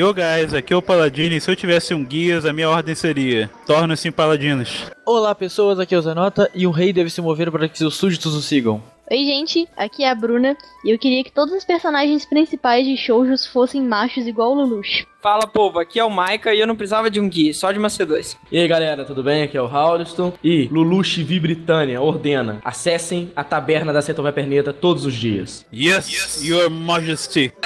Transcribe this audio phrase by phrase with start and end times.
[0.00, 2.94] Yo guys, aqui é o Paladino e se eu tivesse um guias, a minha ordem
[2.94, 4.90] seria: tornem-se em paladinos.
[5.04, 7.96] Olá pessoas, aqui é o Zanota e um rei deve se mover para que seus
[7.96, 8.82] súditos o sigam.
[9.10, 12.96] Oi, gente, aqui é a Bruna e eu queria que todos os personagens principais de
[12.96, 15.06] shoujos fossem machos igual o Lelouch.
[15.20, 17.78] Fala, povo, aqui é o Maika e eu não precisava de um guia, só de
[17.78, 18.38] uma C2.
[18.50, 19.42] E aí, galera, tudo bem?
[19.42, 20.32] Aqui é o Hauliston.
[20.42, 25.66] E Luluche Vi Britânia ordena: acessem a taberna da Central Perneta todos os dias.
[25.70, 27.52] Yes, Your Majesty.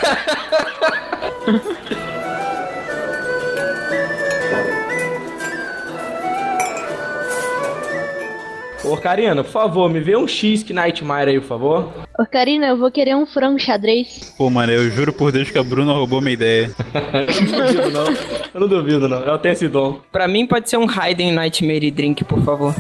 [8.85, 11.93] Ô, Karina, por favor, me vê um X que Nightmare aí, por favor.
[12.19, 14.35] Ô, Karina, eu vou querer um frango xadrez.
[14.37, 16.71] Pô, mano, eu juro por Deus que a Bruna roubou minha ideia.
[16.93, 18.07] eu não duvido, não.
[18.55, 19.21] Eu não duvido, não.
[19.21, 20.01] Eu tenho esse dom.
[20.13, 22.75] Pra mim pode ser um Raiden Nightmare Drink, por favor.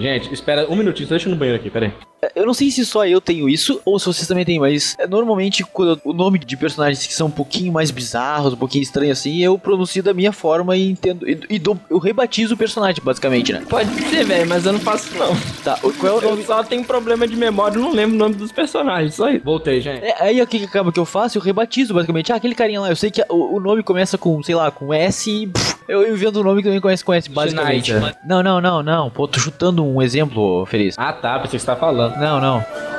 [0.00, 1.92] Gente, espera um minutinho, deixa eu no banheiro aqui, pera aí.
[2.34, 5.06] Eu não sei se só eu tenho isso ou se vocês também têm, mas é,
[5.06, 9.18] normalmente quando o nome de personagens que são um pouquinho mais bizarros, um pouquinho estranhos
[9.18, 11.28] assim, eu pronuncio da minha forma e entendo.
[11.28, 13.62] E, e dou, eu rebatizo o personagem, basicamente, né?
[13.68, 15.36] Pode ser, velho, mas eu não faço isso, não.
[15.62, 16.44] Tá, o- qual é o Eu nome?
[16.44, 19.44] só tenho problema de memória e não lembro o nome dos personagens, só isso.
[19.44, 20.02] Voltei, gente.
[20.02, 21.36] É, aí o que, acaba que eu faço?
[21.38, 22.32] Eu rebatizo, basicamente.
[22.32, 24.92] Ah, aquele carinha lá, eu sei que o, o nome começa com, sei lá, com
[24.92, 25.46] S e.
[25.46, 27.92] pff, eu invento um nome que também conhece com S, basicamente.
[27.92, 28.16] Schneider.
[28.26, 29.10] Não, não, não, não.
[29.10, 30.94] Pô, tô chutando um exemplo, Feliz.
[30.98, 32.16] Ah, tá, você tava falando.
[32.16, 32.95] Não, não.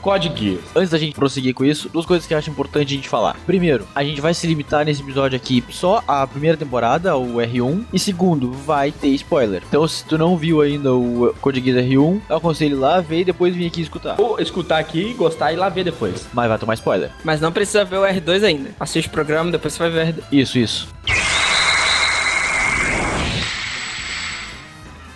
[0.00, 0.60] Code Geass?
[0.74, 3.36] Antes da gente prosseguir com isso, duas coisas que eu acho importante a gente falar.
[3.46, 7.84] Primeiro, a gente vai se limitar nesse episódio aqui só à primeira temporada, o R1.
[7.92, 9.62] E segundo, vai ter spoiler.
[9.68, 13.24] Então, se tu não viu ainda o Code Geass R1, eu aconselho lá ver e
[13.24, 14.16] depois vir aqui escutar.
[14.16, 16.26] Vou escutar aqui, gostar e lá ver depois.
[16.32, 17.10] Mas vai tomar spoiler.
[17.24, 18.70] Mas não precisa ver o R2 ainda.
[18.80, 20.24] Assiste o programa, depois você vai ver o R2.
[20.32, 20.88] Isso, isso.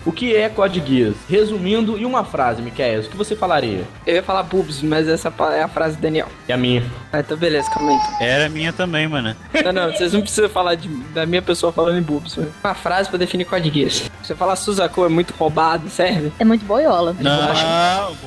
[0.05, 1.15] O que é Code Geass?
[1.29, 3.83] Resumindo em uma frase, Miquel, o que você falaria?
[4.07, 6.29] Eu ia falar boobs, mas essa é a frase do Daniel.
[6.47, 6.83] É a minha.
[7.13, 8.27] Ah, então beleza, calma aí.
[8.27, 9.35] Era minha também, mano.
[9.65, 12.37] Não, não, vocês não precisam falar de- da minha pessoa falando em boobs.
[12.37, 12.53] mano.
[12.63, 14.11] Uma frase pra definir Code Geass.
[14.23, 16.33] Você falar Suzaku é muito roubado, serve?
[16.39, 17.15] É muito boiola.
[17.19, 17.33] Não,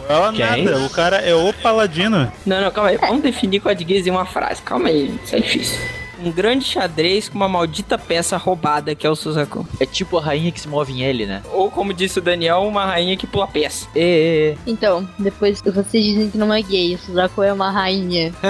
[0.09, 0.66] ela Quem?
[0.66, 0.79] nada.
[0.79, 2.31] O cara é o Paladino.
[2.45, 2.97] Não, não, calma aí.
[2.97, 4.61] Vamos definir Code Geass em uma frase.
[4.61, 5.79] Calma aí, isso é difícil.
[6.23, 9.67] Um grande xadrez com uma maldita peça roubada que é o Suzaku.
[9.79, 11.44] É tipo a rainha que se move em L, né?
[11.51, 13.88] Ou, como disse o Daniel, uma rainha que pula peça.
[13.95, 14.57] É, é, é.
[14.66, 18.33] Então, depois vocês dizem que não é gay, o Suzaku é uma rainha.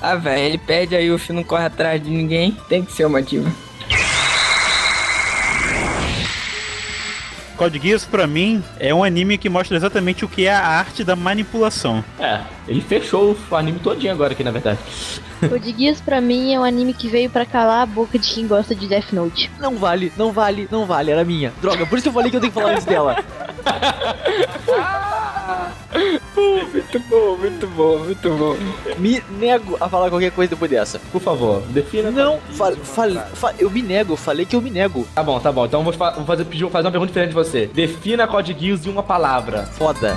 [0.00, 2.56] Ah, velho, ele perde aí o fio não corre atrás de ninguém.
[2.68, 3.50] Tem que ser uma diva.
[7.56, 11.02] Code Geass, pra mim, é um anime que mostra exatamente o que é a arte
[11.02, 12.04] da manipulação.
[12.20, 14.78] É, ele fechou o anime todinho agora aqui, na verdade.
[15.42, 18.28] o de Geass pra mim é um anime que veio pra calar a boca de
[18.28, 19.50] quem gosta de Death Note.
[19.58, 21.52] Não vale, não vale, não vale, era minha.
[21.60, 23.16] Droga, por isso que eu falei que eu tenho que falar antes dela.
[26.92, 28.56] Muito bom, muito bom, muito bom.
[28.98, 30.98] Me nego a falar qualquer coisa depois dessa.
[31.12, 32.10] Por favor, defina.
[32.10, 32.88] Não, fa Geass.
[32.88, 35.06] fa fa eu me nego, falei que eu me nego.
[35.14, 35.66] Tá bom, tá bom.
[35.66, 37.66] Então vou, fa- vou fazer, pedir- fazer uma pergunta diferente de você.
[37.66, 39.64] Defina Code Geass em uma palavra.
[39.72, 40.16] Foda.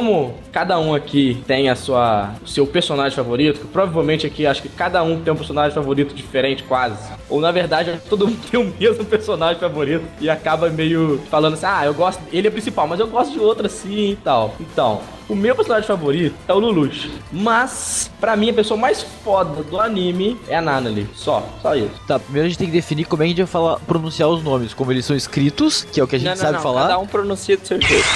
[0.00, 4.62] Como cada um aqui tem a sua, o seu personagem favorito, que provavelmente aqui acho
[4.62, 7.12] que cada um tem um personagem favorito diferente, quase.
[7.28, 11.66] Ou na verdade, todo mundo tem o mesmo personagem favorito e acaba meio falando assim:
[11.66, 14.54] ah, eu gosto, ele é principal, mas eu gosto de outro assim e tal.
[14.58, 17.10] Então, o meu personagem favorito é o Lelouch.
[17.30, 21.06] Mas, pra mim, a pessoa mais foda do anime é a Nanali.
[21.14, 21.92] Só, só isso.
[22.08, 24.30] Tá, primeiro a gente tem que definir como é que a gente vai falar, pronunciar
[24.30, 26.54] os nomes, como eles são escritos, que é o que a gente não, não, sabe
[26.54, 26.62] não.
[26.62, 26.82] falar.
[26.84, 28.08] Cada um pronuncia do seu jeito.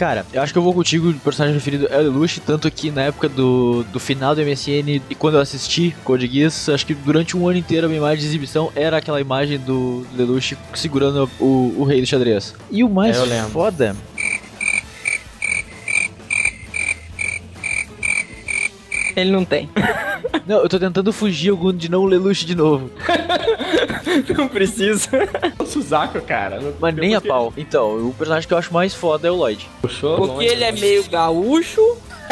[0.00, 2.90] Cara, eu acho que eu vou contigo, o personagem preferido é o Lelouch, tanto que
[2.90, 6.94] na época do, do final do MSN e quando eu assisti Code Geass, acho que
[6.94, 11.28] durante um ano inteiro a minha imagem de exibição era aquela imagem do Lelouch segurando
[11.38, 12.54] o, o rei do xadrez.
[12.70, 13.94] E o mais É, foda
[19.16, 19.68] Ele não tem.
[20.46, 22.90] Não, eu tô tentando fugir algum de não Lelouch de novo.
[24.36, 25.08] Não precisa.
[25.58, 26.60] O Suzaku, cara.
[26.60, 27.52] não- Mas nem a pau.
[27.56, 29.68] Então, o personagem que eu acho mais foda é o Lloyd.
[29.80, 30.46] Puxou Porque longe.
[30.48, 31.80] ele é meio gaúcho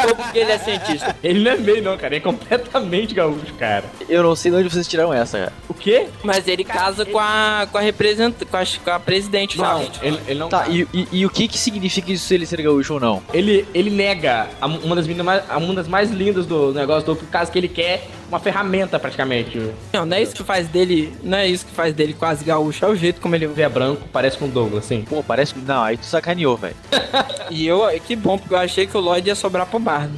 [0.07, 1.15] ou porque ele é cientista?
[1.23, 2.07] Ele não é meio, não, cara.
[2.15, 3.83] Ele é completamente gaúcho, cara.
[4.07, 5.53] Eu não sei de onde vocês tiraram essa, cara.
[5.67, 6.07] O quê?
[6.23, 9.89] Mas ele casa com a com a representante, com a, com a presidente, Não, sabe?
[10.01, 12.61] ele, ele não Tá, e, e, e o que que significa isso se ele ser
[12.61, 13.21] gaúcho ou não?
[13.33, 17.05] Ele, ele nega a- uma das meninas mais, a- uma das mais lindas do negócio
[17.05, 19.57] do por causa que ele quer uma ferramenta praticamente.
[19.91, 22.85] Não, não é isso que faz dele, não é isso que faz dele quase gaúcho,
[22.85, 25.01] é o jeito como ele é branco, parece com o Douglas, assim.
[25.01, 25.57] Pô, parece.
[25.57, 26.75] Não, aí tu sacaneou, velho.
[27.49, 30.13] E eu, que bom, porque eu achei que o Lloyd ia sobrar pro Bardo.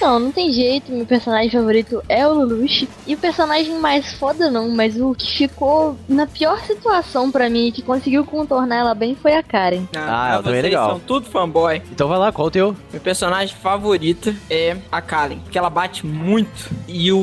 [0.00, 2.88] Não, não tem jeito, meu personagem favorito é o Lelouch.
[3.06, 7.68] E o personagem mais foda não, mas o que ficou na pior situação pra mim
[7.68, 9.84] e que conseguiu contornar ela bem foi a Karen.
[9.96, 10.90] Ah, ela também é vocês legal.
[10.90, 11.82] são tudo fanboy.
[11.90, 12.76] Então vai lá, qual o teu?
[12.92, 16.70] Meu personagem favorito é a Kalen, porque ela bate muito.
[16.86, 17.18] E o,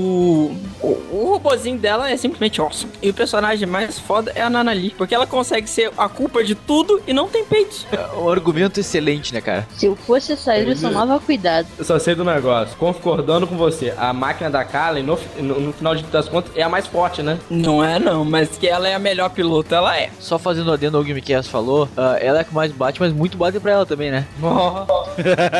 [0.82, 2.92] o, o robozinho dela é simplesmente awesome.
[3.02, 6.56] E o personagem mais foda é a Nanali, porque ela consegue ser a culpa de
[6.56, 7.86] tudo e não tem peitos.
[8.18, 9.68] Um argumento excelente, né, cara?
[9.76, 11.68] Se eu fosse a Sayuri, eu tomava cuidado.
[11.78, 12.65] Eu só sei do negócio.
[12.74, 16.64] Concordando com você, a máquina da Kalen, no, no, no final de- das contas, é
[16.64, 17.38] a mais forte, né?
[17.50, 20.10] Não é não, mas que ela é a melhor piloto, ela é.
[20.20, 21.16] Só fazendo adendo ao que o
[21.48, 24.26] falou, ah, ela é a que mais bate, mas muito bate pra ela também, né?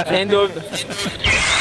[0.10, 0.64] Sem dúvida.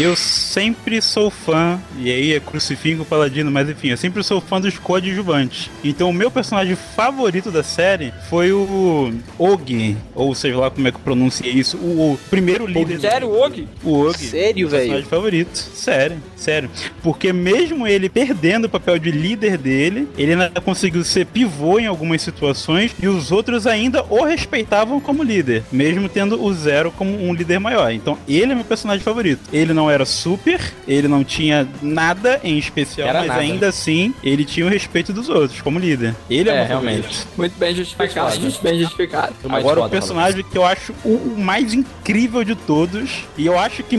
[0.00, 4.60] Eu sempre sou fã, e aí é crucifixo paladino, mas enfim, eu sempre sou fã
[4.60, 5.68] dos coadjuvantes.
[5.82, 10.92] Então o meu personagem favorito da série foi o Og, ou seja lá como é
[10.92, 13.00] que pronuncia isso, o, o primeiro líder.
[13.00, 13.66] Sério, Og?
[13.82, 14.16] O Og.
[14.16, 14.82] Sério, velho?
[14.82, 15.56] personagem favorito.
[15.56, 16.70] Sério, sério.
[17.02, 21.86] Porque mesmo ele perdendo o papel de líder dele, ele ainda conseguiu ser pivô em
[21.86, 27.20] algumas situações e os outros ainda o respeitavam como líder, mesmo tendo o Zero como
[27.20, 27.90] um líder maior.
[27.90, 29.40] Então ele é meu personagem favorito.
[29.52, 33.40] Ele não era super, ele não tinha nada em especial, Era mas nada.
[33.40, 36.14] ainda assim ele tinha o respeito dos outros como líder.
[36.28, 37.02] Ele é, É, realmente.
[37.02, 37.28] favorito.
[37.36, 39.34] Muito bem justificado, muito bem justificado.
[39.48, 43.96] Agora, o personagem que eu acho o, mais incrível de todos, e eu acho que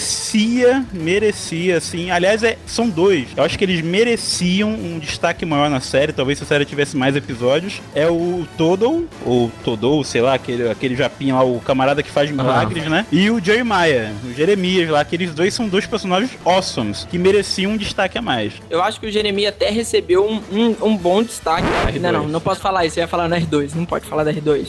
[0.00, 2.10] merecia, merecia, assim.
[2.10, 3.28] Aliás, é, são dois.
[3.36, 6.12] Eu acho que eles mereciam um destaque maior na série.
[6.12, 7.80] Talvez se a série tivesse mais episódios.
[7.94, 12.30] É o Todol, ou Todol, sei lá, aquele, aquele japinha lá, o camarada que faz
[12.30, 13.06] milagres, né?
[13.12, 15.04] E o Jeremiah, o Jeremias lá.
[15.30, 18.52] Aqueles dois são dois personagens awesomes, que mereciam um destaque a mais.
[18.68, 21.66] Eu acho que o Jeremias até recebeu um, um, um bom destaque.
[21.92, 22.00] R2.
[22.00, 24.32] Não, não, não posso falar isso, eu ia falar no R2, não pode falar da
[24.32, 24.66] R2.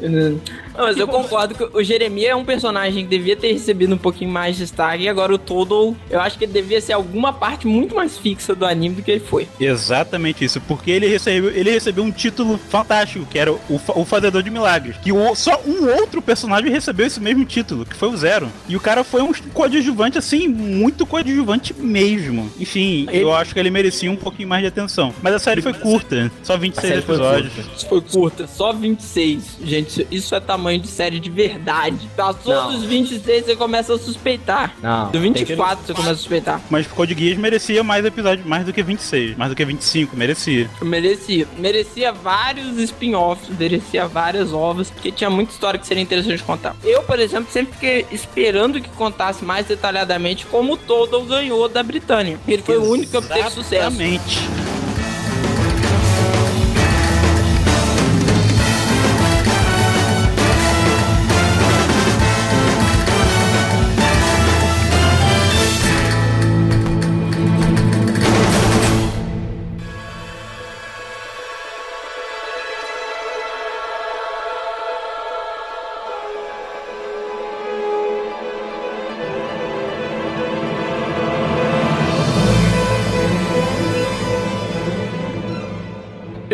[0.00, 0.40] não,
[0.76, 4.30] mas eu concordo que o Jeremias é um personagem que devia ter recebido um pouquinho
[4.30, 7.66] mais de destaque, e agora o Todo, eu acho que ele devia ser alguma parte
[7.66, 9.46] muito mais fixa do anime do que ele foi.
[9.60, 13.60] Exatamente isso, porque ele recebeu, ele recebeu um título fantástico, que era o,
[13.94, 14.96] o Fazedor de Milagres.
[15.02, 18.50] Que o- só um outro personagem recebeu esse mesmo título, que foi o Zero.
[18.68, 19.85] E o cara foi um coadjuvante,
[20.18, 22.50] assim, muito coadjuvante mesmo.
[22.58, 25.12] Enfim, eu acho que ele merecia um pouquinho mais de atenção.
[25.22, 27.52] Mas a série foi curta, só 26 série foi episódios.
[27.76, 29.58] Isso foi curta, só 26.
[29.64, 32.08] Gente, isso- é tamanho de série de verdade.
[32.16, 32.72] Passou Não.
[32.72, 34.74] dos 26, você começa a suspeitar.
[34.82, 35.06] Não.
[35.06, 36.60] Do tem 24, você começa a suspeitar.
[36.70, 40.68] Mas Code Geass merecia mais episódios, mais do que 26, mais do que 25, merecia.
[40.82, 41.46] Merecia.
[41.58, 46.76] Merecia vários spin-offs, merecia várias ovas, porque tinha muita história que seria interessante contar.
[46.84, 51.82] Eu, por exemplo, sempre fiquei esperando que contasse mais detalhadamente como o Todo ganhou da
[51.82, 52.38] Britânia.
[52.46, 53.96] Ele foi o único que obteve sucesso.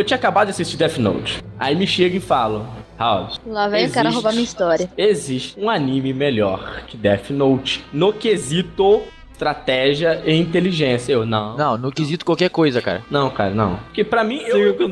[0.02, 1.44] Eu tinha acabado de assistir Death Note.
[1.56, 2.66] Aí me chega e falo,
[2.98, 3.40] House.
[3.46, 4.90] Lá vem o cara existe- roubar minha história.
[4.98, 11.12] Existe um anime melhor que Death Note no quesito estratégia e inteligência.
[11.12, 11.56] Eu não.
[11.56, 13.02] Não, no quesito qualquer coisa, cara.
[13.08, 13.76] Não, cara, não.
[13.76, 14.82] Porque pra mim, eu, Siga com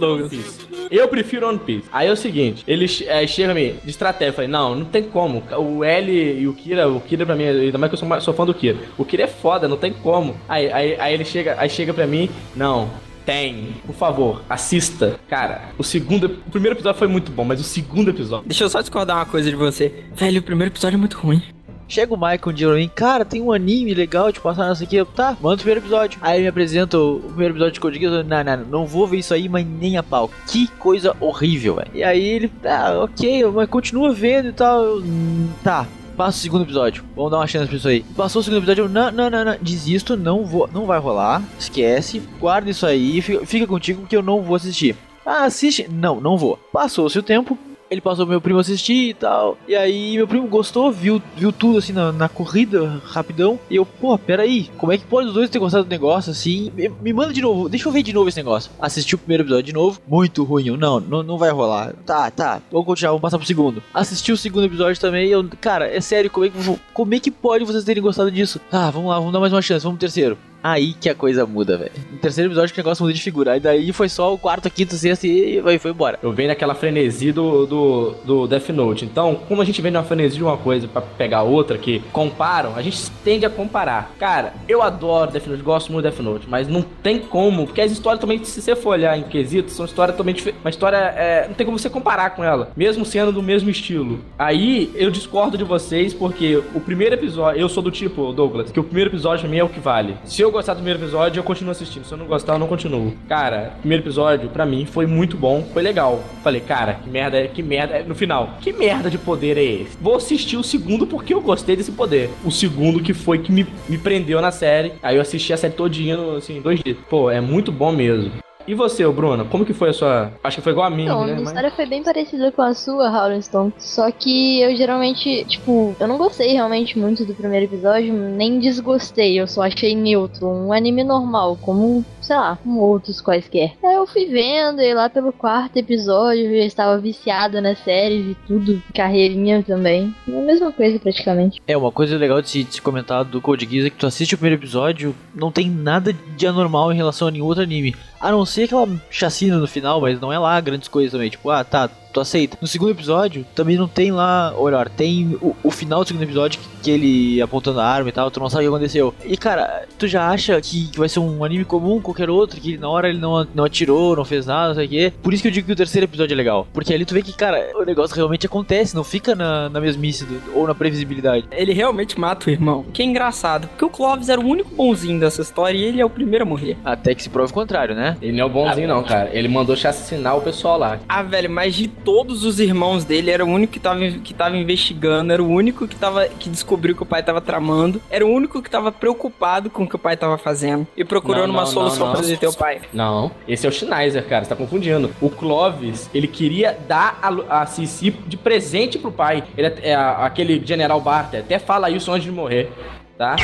[0.92, 1.88] eu prefiro One Piece.
[1.92, 4.30] Aí é o seguinte, ele é, chega a mim de estratégia.
[4.30, 5.42] Eu falei, não, não tem como.
[5.58, 8.32] O L e o Kira, o Kira pra mim, ainda mais que eu sou, sou
[8.34, 8.78] fã do Kira.
[8.96, 10.36] O Kira é foda, não tem como.
[10.48, 12.88] Aí, aí, aí ele chega, aí chega pra mim, não.
[13.30, 13.68] Tem.
[13.86, 15.20] Por favor, assista.
[15.28, 16.24] Cara, o segundo.
[16.48, 18.48] O primeiro episódio foi muito bom, mas o segundo episódio.
[18.48, 20.02] Deixa eu só discordar uma coisa de você.
[20.16, 21.40] Velho, o primeiro episódio é muito ruim.
[21.86, 24.82] Chega o Michael um dia pra mim, cara, tem um anime legal de passar nessa
[24.82, 24.96] aqui.
[24.96, 26.18] Eu, tá, manda o primeiro episódio.
[26.22, 28.12] Aí ele me apresenta o, primeiro episódio de Code Geass.
[28.14, 30.28] Eu, não, não, não, não vou ver isso aí, mas nem a pau.
[30.48, 31.90] Que coisa horrível, velho.
[31.94, 34.82] E aí ele, tá, ok, mas continua vendo e tal.
[34.84, 35.86] Eu, "Hum, tá,
[36.20, 37.02] Passa o segundo episódio.
[37.16, 38.04] Vamos dar uma chance pra isso aí.
[38.14, 39.56] Passou o segundo episódio, eu, não, não, não, não.
[39.58, 41.42] Desisto, não vou, não vai rolar.
[41.58, 42.20] Esquece.
[42.38, 44.94] Guarda isso aí, fica, fica contigo que eu não vou assistir.
[45.24, 45.88] Ah, assiste.
[45.90, 46.58] Não, não vou.
[46.70, 47.56] Passou-se o tempo.
[47.90, 49.58] Ele passou pro meu primo assistir e tal.
[49.66, 53.58] E aí meu primo gostou, viu, viu tudo assim na, na corrida, rapidão.
[53.68, 56.70] E eu, pô, peraí, como é que pode os dois ter gostado do negócio assim?
[56.74, 58.70] Me, me manda de novo, deixa eu ver de novo esse negócio.
[58.80, 60.68] Assisti o primeiro episódio de novo, muito ruim.
[60.68, 61.92] Eu, não, não, não vai rolar.
[62.06, 63.82] Tá, tá, vamos continuar, vamos passar pro segundo.
[63.92, 65.28] Assisti o segundo episódio também.
[65.28, 66.58] Eu, cara, é sério, como é, que,
[66.94, 68.60] como é que pode vocês terem gostado disso?
[68.70, 70.38] Ah, vamos lá, vamos dar mais uma chance, vamos pro terceiro.
[70.62, 71.92] Aí que a coisa muda, velho.
[72.12, 73.52] No terceiro episódio que o negócio muda de figura.
[73.52, 76.18] Aí daí foi só o quarto, quinto, sexto e vai, foi embora.
[76.22, 79.04] Eu venho naquela frenesi do, do, do Death Note.
[79.04, 82.76] Então, como a gente vem numa frenesi de uma coisa pra pegar outra que comparam,
[82.76, 84.12] a gente tende a comparar.
[84.18, 87.80] Cara, eu adoro Death Note, gosto muito de Death Note, mas não tem como, porque
[87.80, 90.54] as histórias também, se você for olhar em quesitos, são histórias diferentes.
[90.62, 94.20] Uma história, é, não tem como você comparar com ela, mesmo sendo do mesmo estilo.
[94.38, 98.80] Aí, eu discordo de vocês, porque o primeiro episódio, eu sou do tipo, Douglas, que
[98.80, 100.16] o primeiro episódio pra mim é o que vale.
[100.24, 102.04] Se eu gostar do primeiro episódio, eu continuo assistindo.
[102.04, 103.12] Se eu não gostar, eu não continuo.
[103.28, 106.22] Cara, primeiro episódio, pra mim, foi muito bom, foi legal.
[106.42, 109.96] Falei, cara, que merda, é- que merda, no final, que merda de poder é esse?
[110.00, 112.30] Vou assistir o segundo porque eu gostei desse poder.
[112.44, 114.92] O segundo que foi que me, me prendeu na série.
[115.02, 116.96] Aí eu assisti a série todinha, assim, dois dias.
[117.08, 118.32] Pô, é muito bom mesmo.
[118.70, 120.32] E você, ô Bruno, como que foi a sua...
[120.44, 121.32] Acho que foi igual a minha, Então, a né?
[121.32, 123.72] minha Mas- história foi bem parecida com a sua, Howling Stone.
[123.78, 129.40] Só que eu geralmente, tipo, eu não gostei realmente muito do primeiro episódio, nem desgostei,
[129.40, 130.46] eu só achei neutro.
[130.46, 133.72] Um anime normal, como, sei lá, como outros quaisquer.
[133.84, 138.22] Aí eu fui vendo, e lá pelo quarto episódio eu já estava viciada na série,
[138.22, 140.14] vi tudo, carreirinha também.
[140.28, 141.60] É a mesma coisa praticamente.
[141.66, 144.06] É, uma coisa legal de se, de se comentar do Code Geass é que tu
[144.06, 147.96] assiste o primeiro episódio, não tem nada de anormal em relação a nenhum outro anime.
[148.20, 151.30] A não ser aquela chacina no final, mas não é lá grandes coisas também.
[151.30, 152.56] Tipo, ah, tá, tu aceita.
[152.60, 156.22] No segundo episódio, também não tem lá, ou melhor, tem o, o final do segundo
[156.22, 159.14] episódio, que, que ele apontando a arma e tal, tu não sabe o que aconteceu.
[159.24, 162.76] E cara, tu já acha que, que vai ser um anime comum, qualquer outro, que
[162.78, 165.12] na hora ele não, não atirou, não fez nada, não sei o quê.
[165.22, 166.66] Por isso que eu digo que o terceiro episódio é legal.
[166.72, 170.24] Porque ali tu vê que, cara, o negócio realmente acontece, não fica na, na mesmice
[170.24, 171.44] do- ou na previsibilidade.
[171.52, 172.84] Ele realmente mata o irmão.
[172.92, 176.04] Que é engraçado, porque o Clovis era o único bonzinho dessa história e ele é
[176.04, 176.76] o primeiro a morrer.
[176.84, 178.16] Até que se prove o contrário, né?
[178.20, 179.30] Ele não é o bonzinho, não, cara.
[179.32, 180.98] Ele mandou assassinar o pessoal lá.
[181.08, 184.56] Ah, velho, mas de todos os irmãos dele, era o único que tava, que tava
[184.56, 188.28] investigando, era o único que, tava, que descobriu que o pai tava tramando, era o
[188.28, 191.62] único que tava preocupado com o que o pai tava fazendo e procurando Não, uma
[191.62, 192.20] não, solução não, não.
[192.20, 192.80] pra deter o pai.
[192.92, 195.14] Não, esse é o Schneider, cara, você tá confundindo.
[195.20, 199.44] O Clovis, ele queria dar a, a Cici de presente pro pai.
[199.56, 202.70] Ele é, é aquele General Barter, até fala isso antes de morrer,
[203.16, 203.36] tá?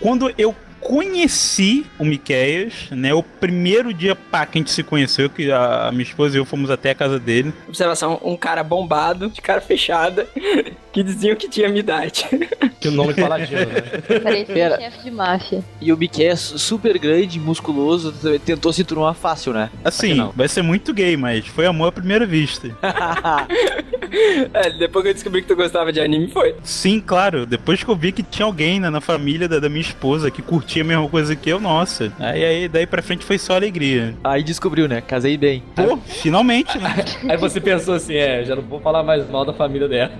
[0.00, 3.12] Quando eu conheci o Miqueias, né?
[3.14, 6.44] O primeiro dia pá, que a gente se conheceu, que a minha esposa e eu
[6.44, 7.52] fomos até a casa dele.
[7.68, 10.26] Observação, um cara bombado, de cara fechada,
[10.92, 12.24] que diziam que tinha minha idade.
[12.80, 14.18] Que o nome paladino, né?
[14.22, 14.76] Parecia Pera.
[14.76, 15.64] um chefe de máfia.
[15.80, 18.12] E o Mickey é su- super grande, musculoso,
[18.44, 19.70] tentou se turmar fácil, né?
[19.84, 20.32] Assim, não.
[20.34, 22.68] vai ser muito gay, mas foi amor à primeira vista.
[24.52, 26.54] é, depois que eu descobri que tu gostava de anime, foi.
[26.62, 27.46] Sim, claro.
[27.46, 30.42] Depois que eu vi que tinha alguém na, na família da, da minha esposa que
[30.42, 32.12] curtia a mesma coisa que eu, nossa.
[32.18, 34.14] Aí, aí daí pra frente foi só alegria.
[34.22, 35.00] Aí descobriu, né?
[35.00, 35.62] Casei bem.
[35.74, 37.04] Pô, finalmente, né?
[37.28, 40.12] Aí você pensou assim, é, já não vou falar mais mal da família dela.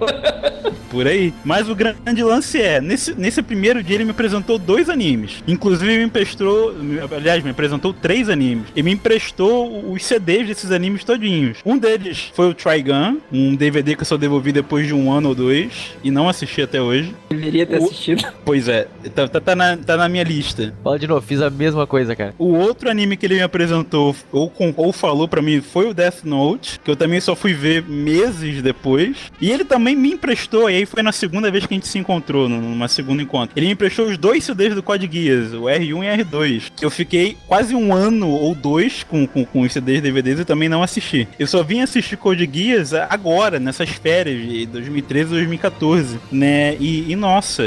[0.91, 1.33] Por aí.
[1.45, 5.43] Mas o grande lance é, nesse, nesse primeiro dia ele me apresentou dois animes.
[5.47, 6.75] Inclusive me emprestou,
[7.17, 8.65] aliás, me apresentou três animes.
[8.75, 11.59] E me emprestou os CDs desses animes todinhos.
[11.65, 15.29] Um deles foi o Trigun, um DVD que eu só devolvi depois de um ano
[15.31, 15.93] ou dois.
[16.05, 17.15] E não assisti até hoje.
[17.31, 18.25] Deveria ter O- assistido.
[18.45, 20.75] Pois é, tá, tá- tá na, tá na minha lista.
[20.83, 22.35] Fala de novo, fiz a mesma coisa, cara.
[22.39, 25.95] O outro anime que ele me apresentou ou, com- ou falou pra mim foi o
[25.95, 29.17] Death Note, que eu também só fui ver meses depois.
[29.41, 31.99] E ele também me emprestou, e aí foi na segunda vez que a gente se
[31.99, 33.53] encontrou, numa segunda encontro.
[33.57, 36.73] Ele me emprestou os dois CDs do Code Geass, o R1 e R2.
[36.83, 40.69] Eu fiquei quase um ano ou dois com, com, com os CDs DVDs e também
[40.69, 41.29] não assisti.
[41.39, 46.77] Eu só vim assistir Code Geass agora, nessas férias de 2013 e 2014, né?
[46.79, 47.62] E, e nossa,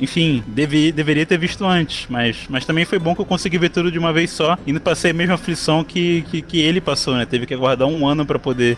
[0.00, 3.70] enfim, deve, deveria ter visto antes, mas, mas também foi bom que eu consegui ver
[3.70, 6.80] tudo de uma vez só e não passei a mesma aflição que, que, que ele
[6.80, 7.24] passou, né?
[7.24, 8.76] Teve que aguardar um ano pra poder,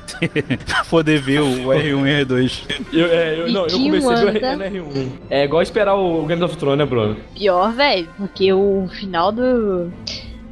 [0.65, 2.63] pra poder ver o R1 e R2.
[2.93, 5.09] Eu, é, eu, não, eu comecei do R1.
[5.29, 7.17] É igual esperar o Game of Thrones, né, Bruno?
[7.35, 9.93] Pior, velho, porque o final do.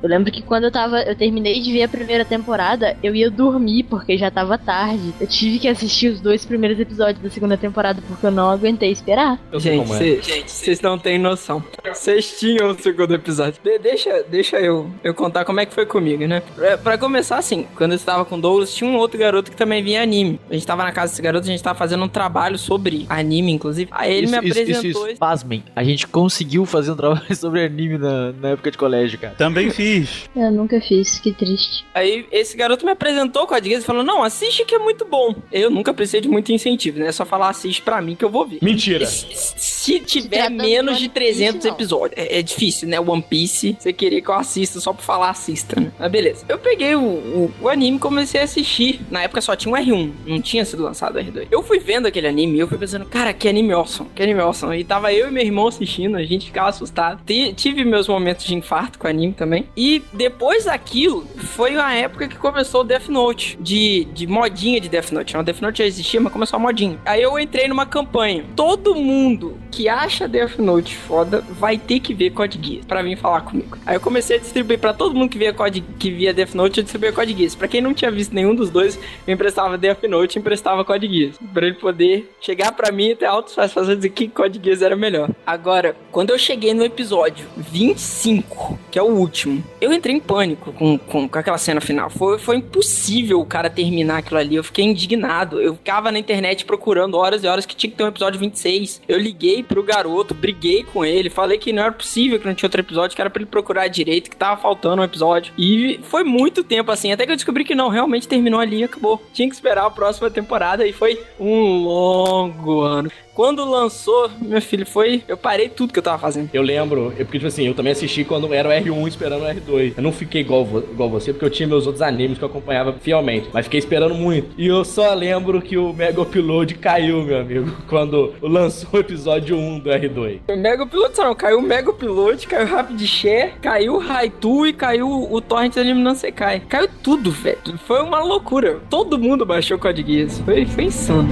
[0.03, 1.01] Eu lembro que quando eu tava.
[1.03, 5.13] Eu terminei de ver a primeira temporada, eu ia dormir porque já tava tarde.
[5.21, 8.91] Eu tive que assistir os dois primeiros episódios da segunda temporada porque eu não aguentei
[8.91, 9.39] esperar.
[9.53, 10.21] Sei Gente, como é.
[10.47, 11.63] vocês não têm noção.
[11.93, 13.61] Vocês tinham o segundo episódio.
[13.63, 16.43] De- deixa deixa eu, eu contar como é que foi comigo, né?
[16.55, 19.57] Pra, pra começar, assim, quando eu estava com o Douglas, tinha um outro garoto que
[19.57, 20.39] também vinha anime.
[20.51, 23.53] A gente tava na casa desse garoto, a gente tava fazendo um trabalho sobre anime,
[23.53, 23.91] inclusive.
[23.93, 25.09] Aí ele me apresentou.
[25.09, 25.19] isso.
[25.19, 29.35] Pasmem, a gente conseguiu fazer um trabalho sobre anime na, na época de colégio, cara.
[29.35, 29.96] Também fiz.
[30.35, 31.85] Eu nunca fiz, que triste.
[31.95, 35.05] Aí esse garoto me apresentou o Code Geass e falou: Não, assiste que é muito
[35.05, 35.35] bom.
[35.53, 37.09] Eu nunca precisei de muito incentivo, né?
[37.09, 38.59] É só falar assiste pra mim que eu vou ver.
[38.63, 39.07] Mentira.
[39.07, 39.27] Se,
[39.57, 41.73] se tiver menos de de One Piece, 300 não.
[41.75, 42.99] episódios, é, é difícil, né?
[43.01, 45.93] One Piece, você queria que eu assista só pra falar, assista, né?
[45.99, 46.45] Mas beleza.
[46.49, 49.01] Eu peguei o, o, o anime e comecei a assistir.
[49.11, 51.47] Na época só tinha um R1, não tinha sido lançado o R2.
[51.51, 54.41] Eu fui vendo aquele anime e eu fui pensando, cara, que anime awesome, que anime
[54.41, 54.77] awesome.
[54.79, 57.21] E tava eu e meu irmão assistindo, a gente ficava assustado.
[57.25, 59.67] Ti- tive meus momentos de infarto com o anime também.
[59.77, 64.89] E depois daquilo, foi a época que começou o Death Note, de, de modinha de
[64.89, 65.37] Death Note.
[65.37, 66.99] O Death Note já existia, mas começou a modinha.
[67.05, 68.45] Aí eu entrei numa campanha.
[68.57, 73.19] Todo mundo que acha Death Note foda vai ter que ver Code Geass pra vir
[73.19, 73.77] falar comigo.
[73.85, 76.79] Aí eu comecei a distribuir pra todo mundo que via, Code, que via Death Note,
[76.79, 77.55] eu distribuía Code Geass.
[77.55, 81.07] Pra quem não tinha visto nenhum dos dois, eu emprestava Death Note e emprestava Code
[81.07, 81.39] Geass.
[81.53, 85.31] Pra ele poder chegar pra mim e ter e dizer que Code Geass era melhor.
[85.47, 90.73] Agora, quando eu cheguei no episódio 25, que é o último, eu entrei em pânico
[90.73, 92.11] com, com, com aquela cena final.
[92.11, 94.57] Foi, foi impossível o cara terminar aquilo ali.
[94.57, 95.61] Eu fiquei indignado.
[95.61, 99.03] Eu ficava na internet procurando horas e horas que tinha que ter um episódio 26.
[99.07, 102.67] Eu liguei pro garoto, briguei com ele, falei que não era possível que não tinha
[102.67, 105.53] outro episódio, que era pra ele procurar direito, que tava faltando um episódio.
[105.59, 108.85] E foi muito tempo assim, até que eu descobri que não, realmente terminou ali e
[108.85, 109.23] acabou.
[109.33, 113.11] Tinha que esperar a próxima temporada e foi um longo ano.
[113.37, 115.23] Quando lançou, meu filho, foi.
[115.29, 116.49] Eu parei tudo que eu tava fazendo.
[116.55, 119.47] Eu lembro, eu, porque, tipo assim, eu também assisti quando era o R1 esperando o
[119.47, 119.93] R2.
[119.99, 122.49] Eu não fiquei igual, vo- igual você, porque eu tinha meus outros animes que eu
[122.49, 123.49] acompanhava fielmente.
[123.53, 124.49] Mas fiquei esperando muito.
[124.57, 129.55] E eu só lembro que o Mega Upload caiu, meu amigo, quando lançou o episódio
[129.59, 130.41] 1 do R2.
[130.49, 134.67] O Mega só não, caiu o Mega Piloto, caiu o Rapid Share, caiu o Raitu
[134.67, 136.61] e caiu o Torrent do Anime Não Sekai.
[136.69, 137.59] Caiu tudo, velho.
[137.87, 138.81] Foi uma loucura.
[138.89, 140.41] Todo mundo baixou o Code Geass.
[140.41, 141.29] Foi, foi insano.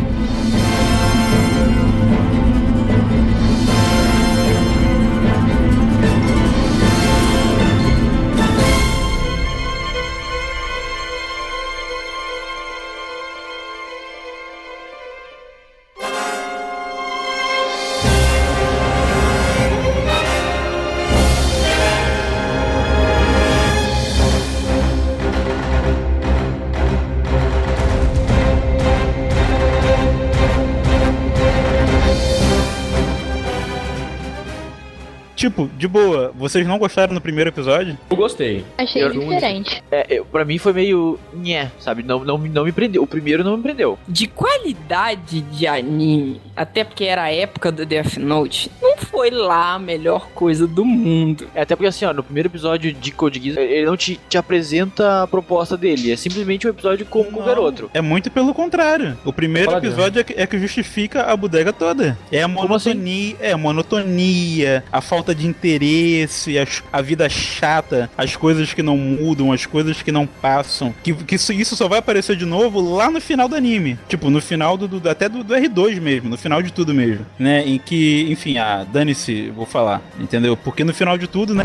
[36.48, 37.98] Vocês não gostaram no primeiro episódio?
[38.10, 38.64] Eu gostei.
[38.78, 39.82] Achei Eu- diferente.
[39.90, 41.18] É, eu, pra mim foi meio.
[41.34, 42.02] Nhé, sabe?
[42.02, 43.02] Não, não, me- não me prendeu.
[43.02, 43.98] O primeiro não me prendeu.
[44.06, 49.74] De qualidade de anime, até porque era a época do Death Note, não foi lá
[49.74, 51.48] a melhor coisa do mundo.
[51.54, 54.36] É, até porque assim, ó, no primeiro episódio de Code Geass, ele não te, te
[54.38, 56.12] apresenta a proposta dele.
[56.12, 57.90] É simplesmente um episódio com qualquer outro.
[57.94, 59.16] É muito pelo contrário.
[59.24, 62.16] O primeiro Fala episódio é que, é que justifica a bodega toda.
[62.30, 62.90] É a Como assim?
[62.90, 68.82] monotonia, é a monotonia, a falta de interesse, as- a vida chata, as coisas que
[68.82, 70.94] não mudam, as coisas que não passam.
[71.02, 73.98] Que, que isso, isso só vai aparecer de novo lá no final do anime.
[74.08, 77.24] Tipo, no final do, do- até do, do R2 mesmo, no final de tudo mesmo.
[77.38, 77.66] Né?
[77.66, 80.02] Em que, enfim, ah, dane-se, vou falar.
[80.18, 80.56] Entendeu?
[80.56, 81.64] Porque no final de tudo, né?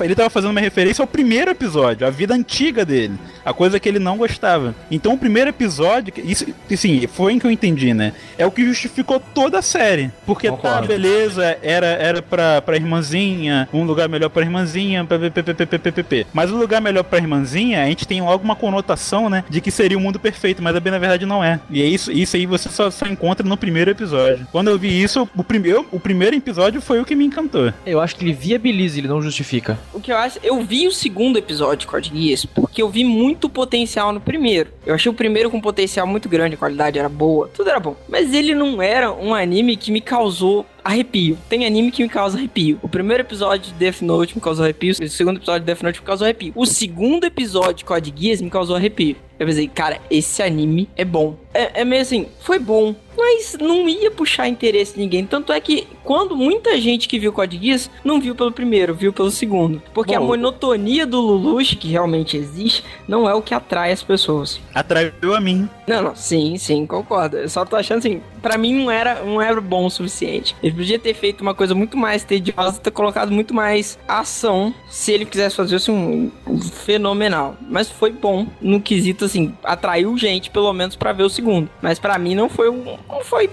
[0.00, 3.14] ele tava fazendo uma referência ao primeiro episódio, a vida antiga dele,
[3.50, 4.74] a coisa que ele não gostava.
[4.90, 8.12] Então o primeiro episódio, isso, assim, foi em que eu entendi, né?
[8.38, 10.10] É o que justificou toda a série.
[10.24, 10.88] Porque tá, Concordo.
[10.88, 16.26] beleza, era, era pra, pra irmãzinha, um lugar melhor pra irmãzinha, ppppppp.
[16.32, 19.44] Mas o lugar melhor pra irmãzinha, a gente tem logo uma conotação, né?
[19.48, 21.60] De que seria o mundo perfeito, mas bem na verdade não é.
[21.70, 24.46] E é isso, isso aí você só, só encontra no primeiro episódio.
[24.52, 27.72] Quando eu vi isso, o primeiro, o primeiro episódio foi o que me encantou.
[27.84, 29.78] Eu acho que ele viabiliza, ele não justifica.
[29.92, 33.04] O que eu acho, eu vi o segundo episódio de Code Geass porque eu vi
[33.04, 34.70] muito potencial no primeiro.
[34.84, 37.96] Eu achei o primeiro com potencial muito grande, a qualidade era boa, tudo era bom.
[38.08, 41.38] Mas ele não era um anime que me causou arrepio.
[41.48, 42.78] Tem anime que me causa arrepio.
[42.82, 44.94] O primeiro episódio de Death Note me causou arrepio.
[45.00, 46.52] O segundo episódio de Death Note me causou arrepio.
[46.56, 49.16] O segundo episódio de Code Geass me causou arrepio.
[49.40, 51.34] Eu pensei, cara, esse anime é bom.
[51.54, 55.24] É, é meio assim, foi bom, mas não ia puxar interesse de ninguém.
[55.24, 59.14] Tanto é que quando muita gente que viu Code Geass não viu pelo primeiro, viu
[59.14, 59.82] pelo segundo.
[59.94, 64.02] Porque a Bom, monotonia do Lelouch, que realmente existe, não é o que atrai as
[64.02, 64.60] pessoas.
[64.74, 65.66] Atraiu a mim.
[65.86, 67.38] Não, não, sim, sim, concordo.
[67.38, 70.54] Eu só tô achando assim, pra mim não era, não era bom o suficiente.
[70.70, 75.10] Ele podia ter feito uma coisa muito mais tediosa, ter colocado muito mais ação, se
[75.12, 77.56] ele quisesse fazer assim, um fenomenal.
[77.68, 81.68] Mas foi bom no quesito assim, atraiu gente pelo menos pra ver o segundo.
[81.82, 83.50] Mas pra mim não foi um, não foi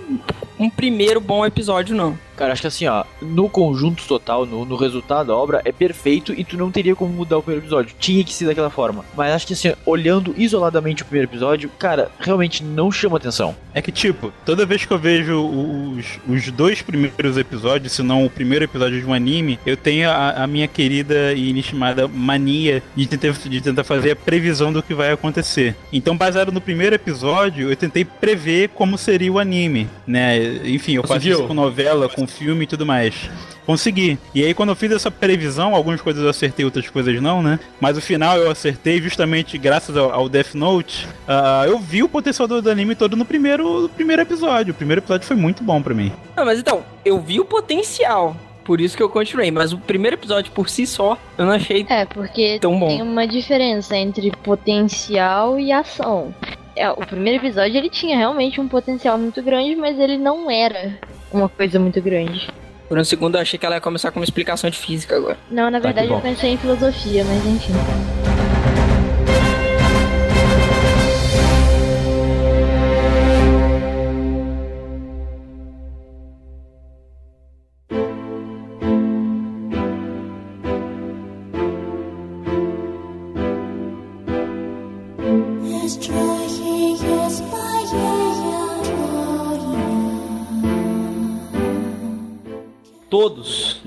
[0.60, 2.17] um primeiro bom episódio não.
[2.38, 6.34] Cara, acho que assim, ó, no conjunto total, no, no resultado da obra, é perfeito
[6.34, 7.95] e tu não teria como mudar o primeiro episódio.
[8.00, 9.04] Tinha que ser daquela forma.
[9.15, 13.56] Mas acho que assim, olhando isoladamente o primeiro episódio, cara, realmente não chama atenção.
[13.73, 18.23] É que, tipo, toda vez que eu vejo os, os dois primeiros episódios, se não
[18.23, 22.84] o primeiro episódio de um anime, eu tenho a, a minha querida e inestimada mania
[22.95, 25.76] de tentar, de tentar fazer a previsão do que vai acontecer.
[25.91, 30.38] Então, baseado no primeiro episódio, eu tentei prever como seria o anime, né?
[30.67, 31.39] Enfim, eu faço Conseguiu?
[31.39, 33.29] isso com novela, com filme e tudo mais.
[33.65, 34.17] Consegui.
[34.33, 37.59] E aí, quando eu fiz essa previsão, algumas coisas eu acertei, outras coisas não, né?
[37.81, 41.07] Mas o final eu acertei justamente graças ao, ao Death Note.
[41.27, 44.71] Ah, eu vi o potencial do, do anime todo no primeiro, no primeiro episódio.
[44.71, 46.13] O primeiro episódio foi muito bom pra mim.
[46.35, 48.35] Não, mas então, eu vi o potencial.
[48.63, 49.49] Por isso que eu continuei.
[49.51, 52.87] Mas o primeiro episódio por si só, eu não achei É, porque tão bom.
[52.87, 56.33] tem uma diferença entre potencial e ação.
[56.75, 60.97] É, o primeiro episódio ele tinha realmente um potencial muito grande, mas ele não era
[61.31, 62.47] uma coisa muito grande.
[62.87, 65.37] Por um segundo eu achei que ela ia começar com uma explicação de física agora.
[65.51, 67.73] Não, na Tá, verdade que eu pensei em filosofia, mas enfim.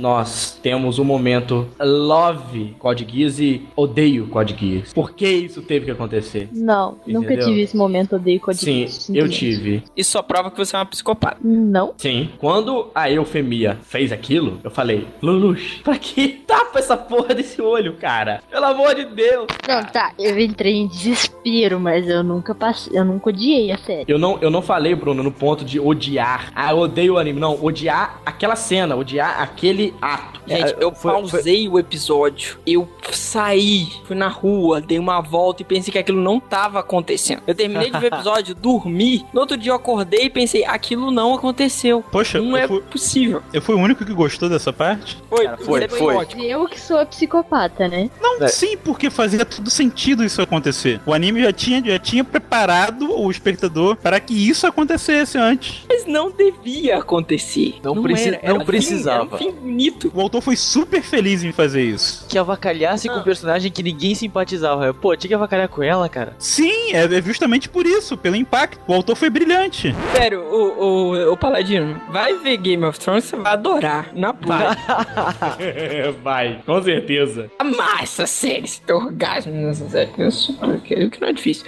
[0.01, 4.93] Nós temos um momento love Code Geass e odeio Code Geass.
[4.93, 6.49] Por que isso teve que acontecer?
[6.53, 7.49] Não, nunca Entendeu?
[7.49, 9.39] tive esse momento, odeio Code Sim, Geass, eu simplesmente.
[9.39, 9.83] tive.
[9.97, 11.37] Isso só prova que você é uma psicopata.
[11.43, 11.95] Não.
[11.99, 12.31] Sim.
[12.39, 17.95] Quando a Eufemia fez aquilo, eu falei, Lulush, pra que tapa essa porra desse olho,
[17.95, 18.43] cara?
[18.51, 19.47] Pelo amor de Deus.
[19.69, 24.05] Não, tá, eu entrei em desespero, mas eu nunca passei, eu nunca odiei a série.
[24.09, 26.51] Eu não, eu não falei, Bruno, no ponto de odiar.
[26.55, 27.39] Ah, eu odeio o anime.
[27.41, 30.41] Não, odiar aquela cena, odiar aquele ato.
[30.47, 35.63] Gente, É, eu foi- pausei o episódio, eu saí, fui na rua, dei uma volta
[35.63, 37.43] e pensei que aquilo não tava acontecendo.
[37.47, 41.11] Eu terminei de ver o episódio, dormi, no outro dia eu acordei e pensei, aquilo
[41.11, 42.03] não aconteceu.
[42.11, 43.43] Poxa, Não é fui, possível.
[43.53, 45.17] eu fui o único que gostou dessa parte?
[45.29, 46.15] Foi, Cara, foi, você foi.
[46.17, 46.43] ótimo.
[46.43, 48.11] Eu que sou a psicopata, né?
[48.21, 48.49] Não, É.
[48.49, 51.01] sim, porque fazia todo sentido isso acontecer.
[51.07, 55.85] O anime já tinha, já tinha preparado o espectador para que isso acontecesse antes.
[55.89, 57.77] Mas não devia acontecer.
[57.83, 59.17] Não preci- era, não era um fim- precisava.
[59.17, 60.13] era um fim bonito.
[60.15, 62.27] O autor foi super feliz em fazer isso.
[62.29, 63.19] Que avacalhasse com Ah.
[63.19, 64.93] um personagem que ninguém simpatizava.
[64.93, 66.35] Pô, tinha que avacalhar com ela, cara.
[66.39, 68.79] Sim, é é justamente por isso, pelo impacto.
[68.87, 69.95] O autor foi brilhante.
[70.15, 74.11] Sério, o, o, o Paladino, vai ver Game of Thrones, você vai adorar.
[74.15, 74.77] Na boa.
[76.23, 77.51] Vai, com certeza.
[77.59, 80.11] amar essa série, esse teu orgasmo nessa série.
[80.13, 81.65] que é super- que que não é difícil.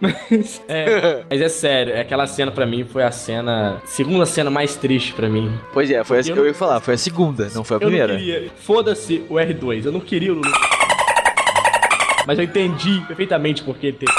[0.00, 0.62] Mas.
[0.68, 3.80] É, mas é sério, aquela cena pra mim foi a cena.
[3.84, 5.52] Segunda cena mais triste pra mim.
[5.72, 7.80] Pois é, foi a, Eu eu ia falar, foi a segunda, não foi a Eu
[7.80, 8.16] não primeira.
[8.16, 8.50] queria.
[8.58, 10.52] Foda-se o R2, eu não queria o Lulu.
[12.26, 14.12] Mas eu entendi perfeitamente por que ele teve.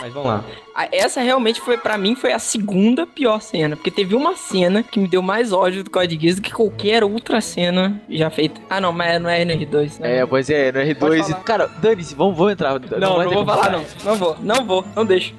[0.00, 0.44] Mas vamos lá.
[0.74, 3.76] a- Essa realmente foi, pra mim, foi a segunda pior cena.
[3.76, 7.04] Porque teve uma cena que me deu mais ódio do Code Geass do que qualquer
[7.04, 8.58] outra cena já feita.
[8.70, 10.16] Ah, não, mas não é no R2, né?
[10.20, 11.18] É, pois é, no Pode R2.
[11.28, 11.44] e- falar.
[11.44, 12.80] Cara, dane-se, vamos, vamos entrar.
[12.98, 13.84] Não, não, ter vou falar, não.
[14.02, 15.34] Não vou, não vou, não deixo.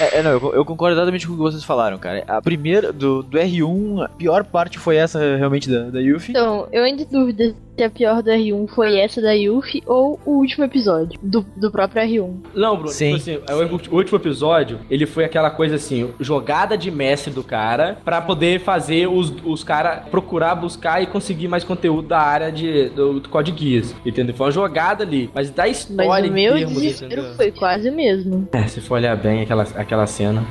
[0.00, 2.24] É, é, não, eu, eu concordo exatamente com o que vocês falaram, cara.
[2.26, 6.30] A primeira, do, do R1, a pior parte foi essa realmente da, da Yuffie.
[6.30, 10.32] Então, eu ainda dúvida se a pior do R1 foi essa da Yuffie ou o
[10.38, 12.34] último episódio do, do próprio R1.
[12.54, 13.16] Não, Bruno, Sim.
[13.16, 17.42] tipo assim, o, o último episódio, ele foi aquela coisa assim, jogada de mestre do
[17.42, 22.52] cara pra poder fazer os, os caras procurar, buscar e conseguir mais conteúdo da área
[22.52, 24.34] de, do, do Code Geass, entendeu?
[24.34, 27.36] Foi uma jogada ali, mas da Mas história o meu em termos, desespero entendeu?
[27.36, 28.48] foi quase o mesmo.
[28.52, 30.46] É, se for olhar bem, aquela, aquela cena.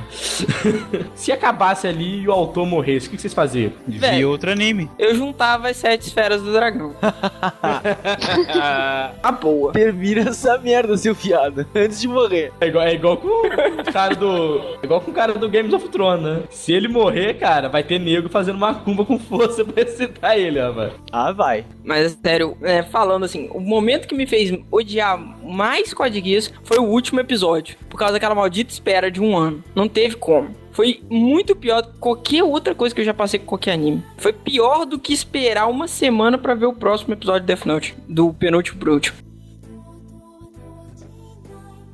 [1.15, 3.71] Se acabasse ali e o autor morresse, o que vocês faziam?
[3.87, 4.29] Velho.
[4.29, 4.91] outro anime.
[4.99, 6.93] Eu juntava as sete esferas do dragão.
[9.23, 9.71] A boa.
[9.71, 12.51] Termina essa merda, seu fiado, antes de morrer.
[12.59, 14.59] É igual, é igual com o cara do.
[14.81, 16.43] É igual com o cara do Games of Thrones, né?
[16.49, 20.59] Se ele morrer, cara, vai ter nego fazendo uma cumba com força pra ressuscitar ele,
[20.59, 20.91] rapaz.
[21.11, 21.65] Ah, vai.
[21.83, 26.77] Mas, sério, é, falando assim, o momento que me fez odiar mais Code Geass foi
[26.77, 27.77] o último episódio.
[27.89, 29.63] Por causa daquela maldita espera de um ano.
[29.75, 30.55] Não teve como.
[30.71, 34.03] Foi muito pior do que qualquer outra coisa que eu já passei com qualquer anime.
[34.17, 37.95] Foi pior do que esperar uma semana pra ver o próximo episódio de Death Note.
[38.07, 39.28] Do penúltimo pro último.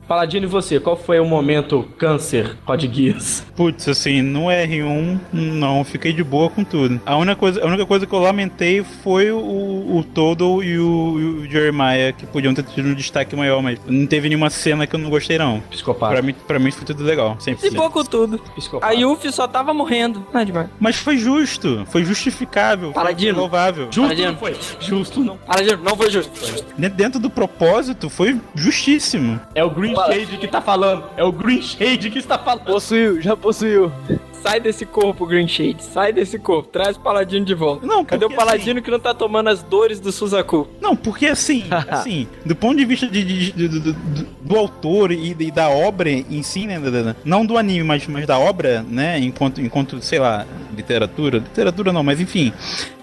[0.08, 0.80] Paladino, e você?
[0.80, 3.46] Qual foi o momento câncer Code Geass?
[3.56, 7.02] Putz, assim, no R1, não, fiquei de boa com tudo.
[7.06, 11.20] A única coisa, a única coisa que eu lamentei foi o, o Todo e o,
[11.20, 14.86] e o Jeremiah, que podiam ter tido um destaque maior, mas não teve nenhuma cena
[14.86, 15.60] que eu não gostei, não.
[15.72, 16.13] Psicopata.
[16.13, 17.58] Pra mim, pra mim foi tudo legal, 100%.
[17.58, 18.38] Se pouco tudo.
[18.56, 18.91] Psicopata.
[18.91, 20.26] A Yuffie só tava morrendo.
[20.32, 20.70] Não é demais.
[20.80, 23.34] Mas foi justo, foi justificável, Paladino.
[23.34, 23.86] foi louvável.
[23.86, 24.32] Justo Paladino.
[24.32, 24.56] não foi.
[24.80, 25.38] Justo não.
[25.38, 26.32] Paladino, não foi justo.
[26.78, 29.39] Dentro, dentro do propósito, foi justíssimo.
[29.56, 31.05] É o Green Shade que tá falando.
[31.15, 32.65] É o Green Shade que está falando.
[32.65, 33.91] Possuiu, já possuiu.
[34.45, 35.84] Sai desse corpo, Green Shade.
[35.84, 36.69] Sai desse corpo.
[36.69, 37.86] Traz o Paladino de volta.
[37.86, 40.67] Não, Cadê o Paladino que não tá tomando as dores do Suzaku?
[40.79, 45.36] Não, porque assim, assim, do ponto de vista de, de- de- do, do- autor e,
[45.39, 46.79] e da obra em si, né,
[47.25, 52.03] não do anime, mas, mas da obra, né, enquanto, enquanto, sei lá, literatura, literatura não,
[52.03, 52.53] mas enfim,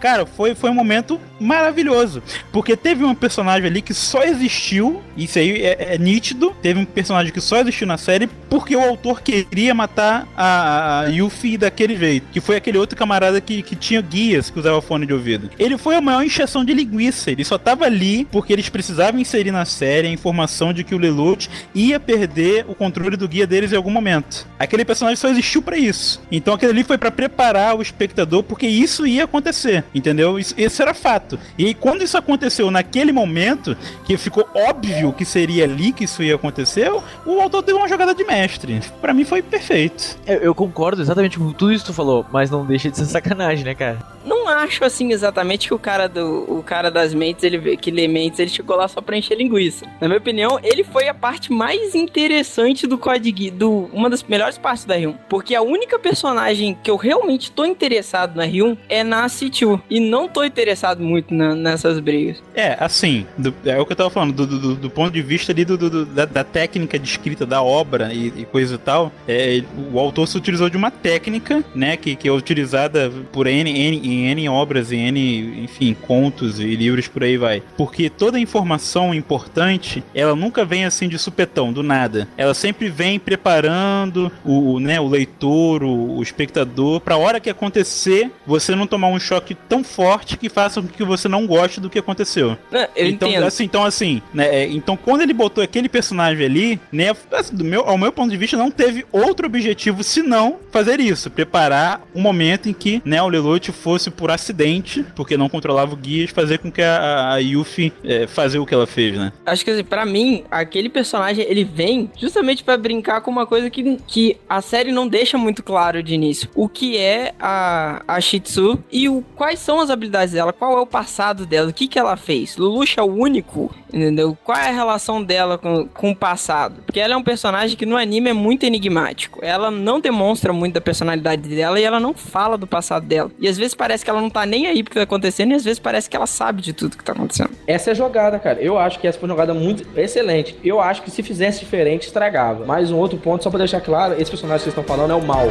[0.01, 5.39] cara, foi, foi um momento maravilhoso, porque teve uma personagem ali que só existiu, isso
[5.39, 9.21] aí é, é nítido, teve um personagem que só existiu na série porque o autor
[9.21, 14.01] queria matar a, a Yuffie daquele jeito, que foi aquele outro camarada que, que tinha
[14.01, 15.51] guias que usava fone de ouvido.
[15.59, 19.51] Ele foi a maior encheção de linguiça, ele só tava ali porque eles precisavam inserir
[19.51, 23.73] na série a informação de que o Lelouch ia perder o controle do guia deles
[23.73, 24.47] em algum momento.
[24.59, 26.21] Aquele personagem só existiu pra isso.
[26.31, 30.39] Então aquele ali foi pra preparar o espectador porque isso ia acontecer, entendeu?
[30.39, 31.39] Isso, era fato.
[31.57, 36.35] E quando isso aconteceu naquele momento, que ficou óbvio que seria ali que isso ia
[36.35, 36.91] acontecer,
[37.25, 38.81] o, autor deu uma jogada de mestre.
[39.01, 40.19] Pra mim foi perfeito.
[40.27, 43.05] Eu, eu concordo exatamente com tudo isso que tu falou, mas não deixa de ser
[43.07, 43.99] sacanagem, né, cara?
[44.25, 48.07] Não acho assim exatamente que o cara do o cara das mentes, ele que lê
[48.07, 49.85] mentes, ele chegou lá só pra encher linguiça.
[50.01, 54.59] Na minha opinião, ele foi a parte mais interessante do Code do uma das melhores
[54.59, 59.03] partes da R1, porque a única personagem que eu realmente tô interessado na R1 é
[59.03, 62.43] na C2 e não tô interessado muito na- nessas brigas.
[62.55, 65.51] É, assim, do- é o que eu tava falando, do, do- do ponto de vista
[65.53, 68.79] ali do, do- do- da, da técnica de escrita da obra e, e coisa e
[68.79, 73.47] tal, é, o autor se utilizou de uma técnica, né, que, que é utilizada por
[73.47, 77.63] N, N, N obras, em N, enfim, contos e livros por aí vai.
[77.77, 82.29] Porque toda informação importante, ela nunca vem assim de supetão, do nada.
[82.37, 87.51] Ela sempre vem preparando o, o, né, o leitor, o, o espectador, pra hora que
[87.51, 91.81] acontecer, você não tomar um choque tão forte que faça com que você não goste
[91.81, 92.57] do que aconteceu.
[92.71, 93.45] Não, então, entendo.
[93.45, 97.65] assim, então, assim, né, é, então quando ele botou aquele personagem ali, né, assim, do
[97.65, 102.21] meu, ao meu ponto de vista, não teve outro objetivo senão fazer isso, preparar um
[102.21, 106.59] momento em que, né, o Lelouch fosse por acidente, porque não controlava o guias, fazer
[106.59, 109.33] com que a, a Yuffie é, fazer o que ela fez, né?
[109.45, 113.71] Acho que assim, pra mim, aquele personagem, ele vem justamente pra brincar com uma coisa
[113.71, 116.49] que, que a série não deixa muito claro de início.
[116.55, 120.79] O que é a, a Shih Tzu e o, quais são as habilidades dela, qual
[120.79, 122.57] é o passado dela, o que que ela fez.
[122.57, 124.37] Lelouch é o único, entendeu?
[124.45, 126.83] Qual é a relação dela com, com o passado?
[126.85, 129.39] Porque ela é um personagem que no anime é muito enigmático.
[129.43, 133.31] Ela não demonstra muito da personalidade dela e ela não fala do passado dela.
[133.39, 135.55] E às vezes parece que ela não tá nem aí pro que tá acontecendo e
[135.55, 137.51] às vezes parece que ela sabe de tudo que tá acontecendo.
[137.67, 138.61] Essa é a jogada, cara.
[138.61, 140.57] Eu acho que essa foi uma jogada muito excelente.
[140.65, 142.65] Eu acho que se fizesse diferente, estragava.
[142.65, 145.15] Mais um outro ponto, só pra deixar claro, esse personagem que vocês estão falando é
[145.15, 145.47] o mal.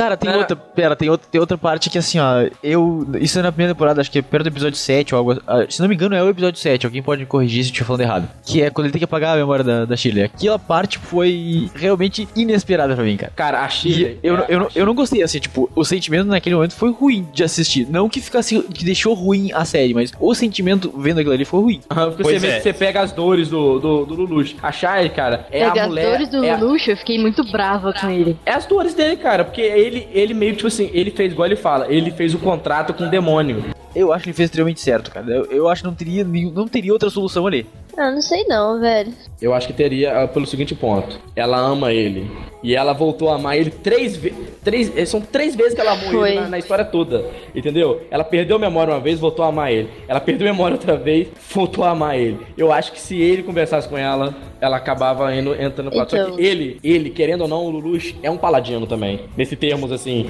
[0.00, 0.56] Cara, tem outra.
[0.56, 2.48] Pera, tem outra, tem outra parte que assim, ó.
[2.62, 3.06] Eu.
[3.20, 5.42] Isso é na primeira temporada, acho que é perto do episódio 7 ou algo.
[5.46, 6.86] ah, Se não me engano, é o episódio 7.
[6.86, 8.28] Alguém pode me corrigir se eu estiver falando errado.
[8.44, 10.24] Que é quando ele tem que apagar a memória da, da Shirley.
[10.24, 13.32] Aquela parte foi realmente inesperada pra mim, cara.
[13.36, 14.18] Cara, a E Shirley...
[14.22, 17.26] eu, é- eu, não- eu não gostei, assim, tipo, o sentimento naquele momento foi ruim
[17.32, 17.86] de assistir.
[17.90, 18.60] Não que ficasse.
[18.62, 21.80] que deixou ruim a série, mas o sentimento vendo aquilo ali foi ruim.
[21.88, 22.56] Porque Pois você, vê é.
[22.56, 24.56] que você pega as dores do, do, do Lelouch.
[24.62, 26.04] A Shire, cara, é a mulher...
[26.04, 28.36] Pegadores do é a- Lelouch, eu fiquei muito brava com ele.
[28.46, 31.56] É as dores dele, cara, porque ele, ele meio tipo assim, ele fez, igual ele
[31.56, 33.64] fala, ele fez o contrato com o demônio.
[33.94, 35.26] Eu acho que ele fez extremamente certo, cara.
[35.28, 37.66] Eu, eu acho que não teria, não teria outra solução ali.
[37.96, 39.12] Ah, não sei não, velho.
[39.42, 41.18] Eu acho que teria ah, pelo seguinte ponto.
[41.34, 42.30] Ela ama ele.
[42.62, 44.38] E ela voltou a amar ele três vezes.
[44.62, 46.30] Três, eh, são três vezes que ela amou Foi.
[46.32, 47.24] ele na, na história toda.
[47.54, 48.02] Entendeu?
[48.10, 49.88] Ela perdeu a memória uma vez, voltou a amar ele.
[50.06, 52.38] Ela perdeu a memória outra vez, voltou a amar ele.
[52.56, 56.06] Eu acho que se ele conversasse com ela, ela acabava indo, entrando pra.
[56.08, 56.36] Só Então.
[56.36, 59.20] que ele, ele, querendo ou não, o Lulush é um paladino também.
[59.36, 60.26] Nesse termos assim.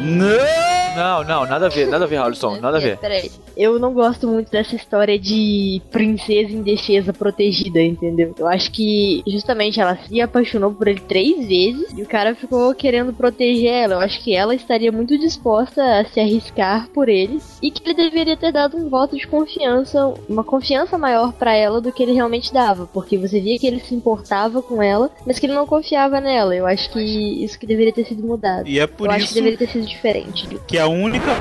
[0.00, 0.81] Não!
[0.96, 2.98] Não, não, nada a ver, nada a ver, Harleston, nada a ver.
[2.98, 3.30] Peraí.
[3.56, 8.34] Eu não gosto muito dessa história de princesa indefesa protegida, entendeu?
[8.38, 12.74] Eu acho que justamente ela se apaixonou por ele três vezes e o cara ficou
[12.74, 13.94] querendo proteger ela.
[13.94, 17.94] Eu acho que ela estaria muito disposta a se arriscar por ele e que ele
[17.94, 22.12] deveria ter dado um voto de confiança, uma confiança maior pra ela do que ele
[22.12, 25.66] realmente dava, porque você via que ele se importava com ela, mas que ele não
[25.66, 26.54] confiava nela.
[26.54, 27.00] Eu acho que
[27.44, 28.68] isso que deveria ter sido mudado.
[28.68, 30.48] E é por Eu acho que isso deveria ter sido diferente.
[30.66, 31.32] que a única.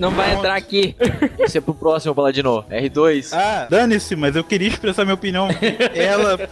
[0.00, 0.96] Não vai entrar aqui.
[1.38, 2.64] Isso é pro próximo, Paladino.
[2.70, 3.30] R2.
[3.32, 5.48] Ah, dane-se, mas eu queria expressar minha opinião.
[5.94, 6.46] Ela, pô,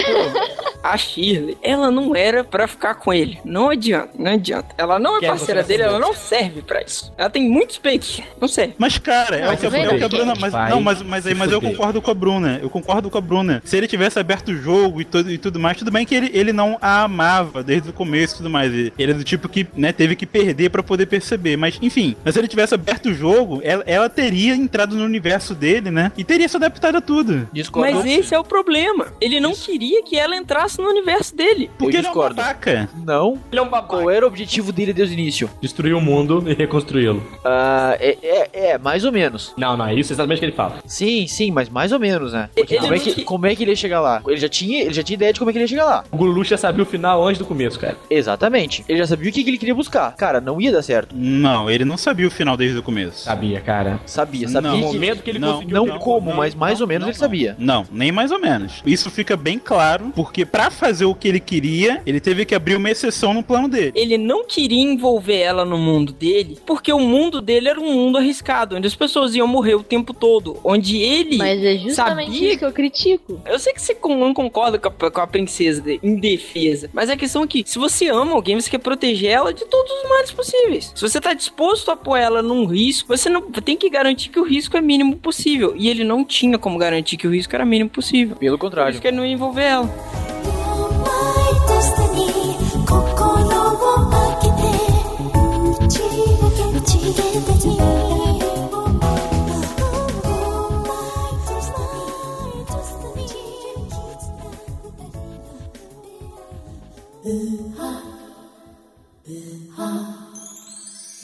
[0.82, 3.38] A Shirley, ela não era pra ficar com ele.
[3.44, 4.74] Não adianta, não adianta.
[4.78, 7.12] Ela não é Quer parceira dele, ela não serve pra isso.
[7.18, 8.20] Ela tem muitos peitos.
[8.40, 8.74] Não serve.
[8.78, 10.08] Mas, cara, é, o que, é o que a?
[10.08, 10.34] Bruna.
[10.38, 11.76] Mas, Vai não, mas, mas, aí, mas eu fuder.
[11.76, 12.58] concordo com a Bruna.
[12.62, 13.60] Eu concordo com a Bruna.
[13.64, 16.30] Se ele tivesse aberto o jogo e tudo, e tudo mais, tudo bem que ele,
[16.32, 18.72] ele não a amava desde o começo e tudo mais.
[18.72, 21.56] Ele ele é do tipo que né, teve que perder pra poder perceber.
[21.56, 25.54] Mas, enfim, mas se ele tivesse aberto o jogo, ela, ela teria entrado no universo
[25.54, 26.12] dele, né?
[26.16, 27.48] E teria se adaptado a tudo.
[27.52, 27.94] Discordo.
[27.94, 29.06] Mas esse é o problema.
[29.20, 31.70] Ele não queria que ela entrasse no universo dele.
[31.78, 32.88] Porque ele é um babaca.
[33.04, 33.38] Não.
[33.50, 33.88] Ele é um babaca.
[33.88, 35.50] Qual era o objetivo dele desde o início?
[35.60, 37.22] Destruir o mundo e reconstruí-lo.
[37.44, 39.52] Ah, é, é, é, mais ou menos.
[39.56, 40.78] Não, não, é isso exatamente o que ele fala.
[40.86, 42.48] Sim, sim, mas mais ou menos, né?
[42.56, 44.22] Ele Como é, não que, que- como é que ele ia chegar lá?
[44.26, 46.04] Ele já tinha, ele já tinha ideia de como é que ele ia chegar lá.
[46.10, 47.96] O Lulush já sabia o final antes do começo, cara.
[48.10, 48.84] Exatamente.
[48.88, 50.14] Ele já sabia o que, que ele queria buscar.
[50.16, 51.14] Cara, não ia dar certo.
[51.16, 53.27] Não, ele não sabia o final desde o começo.
[53.28, 54.00] Sabia, cara.
[54.06, 54.78] Sabia, sabia Não.
[54.78, 54.92] No que...
[54.94, 55.74] momento que ele Não, conseguiu.
[55.76, 57.20] Não Não, como, não, mas mais ou menos não, ele não.
[57.20, 57.56] sabia.
[57.58, 58.82] Não, nem mais ou menos.
[58.86, 62.76] Isso fica bem claro, porque pra fazer o que ele queria, ele teve que abrir
[62.76, 63.92] uma exceção no plano dele.
[63.94, 68.18] Ele não queria envolver ela no mundo dele, porque o mundo dele era um mundo
[68.18, 70.58] arriscado, onde as pessoas iam morrer o tempo todo.
[70.64, 71.36] Onde ele.
[71.36, 73.40] Mas é justamente Sabia isso que eu critico.
[73.46, 77.16] Eu sei que você não concorda com a, com a princesa de- indefesa, mas a
[77.16, 80.30] questão é que se você ama alguém, você quer proteger ela de todos os males
[80.30, 80.92] possíveis.
[80.94, 84.38] Se você tá disposto a pôr ela num risco, você não tem que garantir que
[84.38, 85.72] o risco é mínimo possível.
[85.74, 88.36] E ele não tinha como garantir que o risco era mínimo possível.
[88.36, 88.92] Pelo Por contrário.
[88.92, 89.86] isso que ele não ia envolver ela.
[89.86, 92.38] My destiny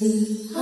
[0.05, 0.54] 心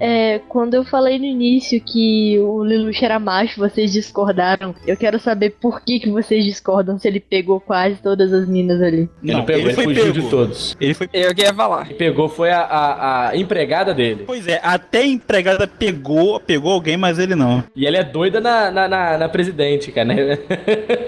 [0.00, 4.74] É, quando eu falei no início que o Lelouch era macho, vocês discordaram.
[4.86, 8.80] Eu quero saber por que, que vocês discordam se ele pegou quase todas as minas
[8.80, 9.10] ali.
[9.22, 10.74] Ele não pegou, ele, fugiu de todos.
[10.80, 11.06] Ele foi.
[11.12, 11.86] Eu queria falar.
[11.86, 14.24] Quem pegou foi a, a, a empregada dele.
[14.26, 17.62] Pois é, até a empregada pegou, pegou alguém, mas ele não.
[17.76, 20.06] E ela é doida na, na, na, na presidente, cara.
[20.06, 20.38] né?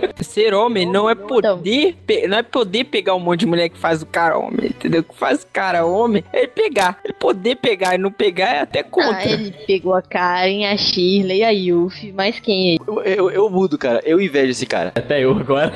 [0.20, 3.78] Ser homem não é poder, pe- não é poder pegar um monte de mulher que
[3.78, 5.02] faz o cara homem, entendeu?
[5.02, 6.98] Que faz o cara homem é ele pegar.
[7.04, 9.16] Ele poder pegar e não pegar é até contra.
[9.16, 12.76] Ah, ele pegou a Karen, a Shirley, a Yuffie, mas quem é?
[12.86, 14.00] Eu, eu, eu mudo, cara.
[14.04, 14.92] Eu invejo esse cara.
[14.94, 15.72] Até eu agora.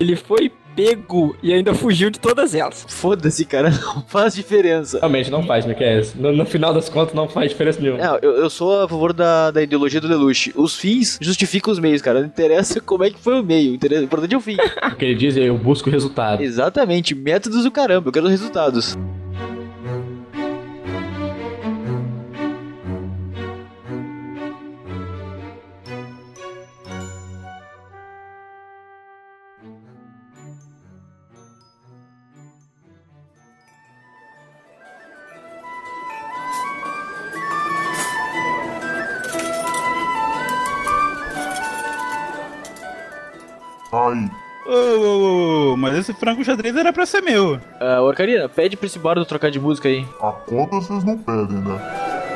[0.00, 2.84] Ele foi pego e ainda fugiu de todas elas.
[2.88, 3.70] Foda-se, cara.
[3.94, 4.98] Não faz diferença.
[4.98, 6.02] Realmente não faz, Miquel.
[6.16, 7.98] No, no final das contas não faz diferença nenhuma.
[8.02, 10.52] Não, eu, eu sou a favor da, da ideologia do Lelouch.
[10.56, 12.20] Os fins justificam os meios, cara.
[12.20, 13.74] Não interessa como é que foi o meio.
[13.74, 14.56] interessa- O importante é o fim.
[14.92, 16.42] O que ele diz é eu busco resultado.
[16.42, 17.14] Exatamente.
[17.14, 18.08] Métodos do caramba.
[18.08, 18.96] Eu quero resultados.
[44.64, 47.60] Ô, ô, ô, mas esse frango xadrez era pra ser meu.
[47.80, 50.06] Ah, Orcarina, pede pra esse bardo trocar de música aí.
[50.20, 52.31] a conta vocês não pedem, né?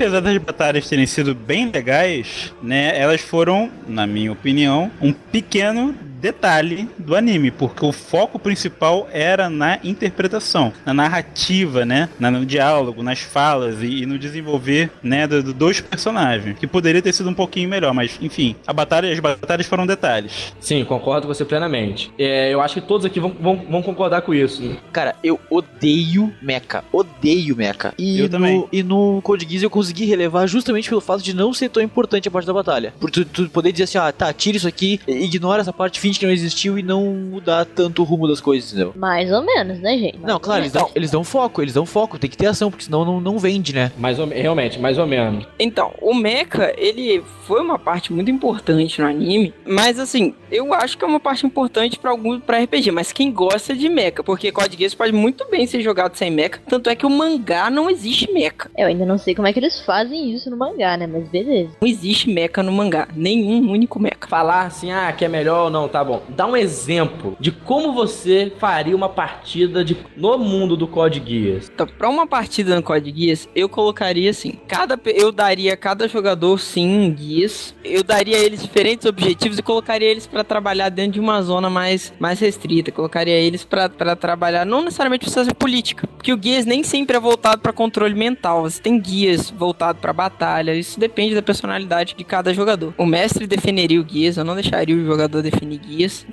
[0.00, 5.94] Apesar das batalhas terem sido bem legais, né, elas foram, na minha opinião, um pequeno
[6.20, 12.44] detalhe do anime, porque o foco principal era na interpretação, na narrativa, né, na- no
[12.44, 17.12] diálogo, nas falas e, e no desenvolver, né, do- do- dos personagens, que poderia ter
[17.12, 20.52] sido um pouquinho melhor, mas enfim, a batalha, as batalhas foram detalhes.
[20.60, 22.10] Sim, concordo com você plenamente.
[22.18, 24.76] É, eu acho que todos aqui vão, vão, vão concordar com isso.
[24.92, 26.84] Cara, eu odeio mecha.
[26.92, 27.92] Odeio mecha.
[27.98, 28.64] E Eu no, também.
[28.72, 32.28] E no Code Geass eu consegui relevar justamente pelo fato de não ser tão importante
[32.28, 32.92] a parte da batalha.
[33.00, 36.18] Por tu, tu poder dizer assim, ah, tá, tira isso aqui, ignora essa parte, finge
[36.18, 38.92] que não existiu e não mudar tanto o rumo das coisas, entendeu?
[38.96, 40.18] Mais ou menos, né, gente?
[40.18, 42.70] Mais Não, claro, eles dão, eles dão foco, eles dão foco, tem que ter ação,
[42.70, 43.92] porque senão não, não vende, né?
[43.98, 45.46] Mais ou, realmente, mais ou menos.
[45.58, 50.98] Então, o mecha, ele foi uma parte muito importante no anime, mas assim, eu acho
[50.98, 54.50] que é uma parte importante pra alguns para RPG, mas quem gosta de mecha, porque
[54.50, 57.88] Code Geass pode muito bem ser jogado sem mecha, tanto é que o mangá não
[57.88, 58.70] existe mecha.
[58.76, 61.06] Eu ainda não sei como é que eles fazem isso no mangá, né?
[61.06, 61.70] Mas beleza.
[61.80, 64.10] Não existe mecha no mangá, nenhum único mecha.
[64.28, 66.22] Falar assim, ah, que é melhor ou não, tá bom.
[66.28, 71.70] Dá um exemplo de como você faria uma partida de, no mundo do Code Geass.
[71.72, 76.08] Então, pra uma partida no Code Geass, eu colocaria assim, cada eu daria a cada
[76.08, 80.88] jogador sim um guias, eu daria a eles diferentes objetivos e colocaria eles pra trabalhar
[80.88, 85.54] dentro de uma zona mais, mais restrita, colocaria eles pra trabalhar não necessariamente precisa ser
[85.54, 89.98] política, porque o guias nem sempre é voltado pra controle mental, você tem guias voltado
[89.98, 92.94] pra batalha, isso depende da personalidade de cada jogador.
[92.96, 95.78] O mestre definiria o guias, eu não deixaria o jogador definir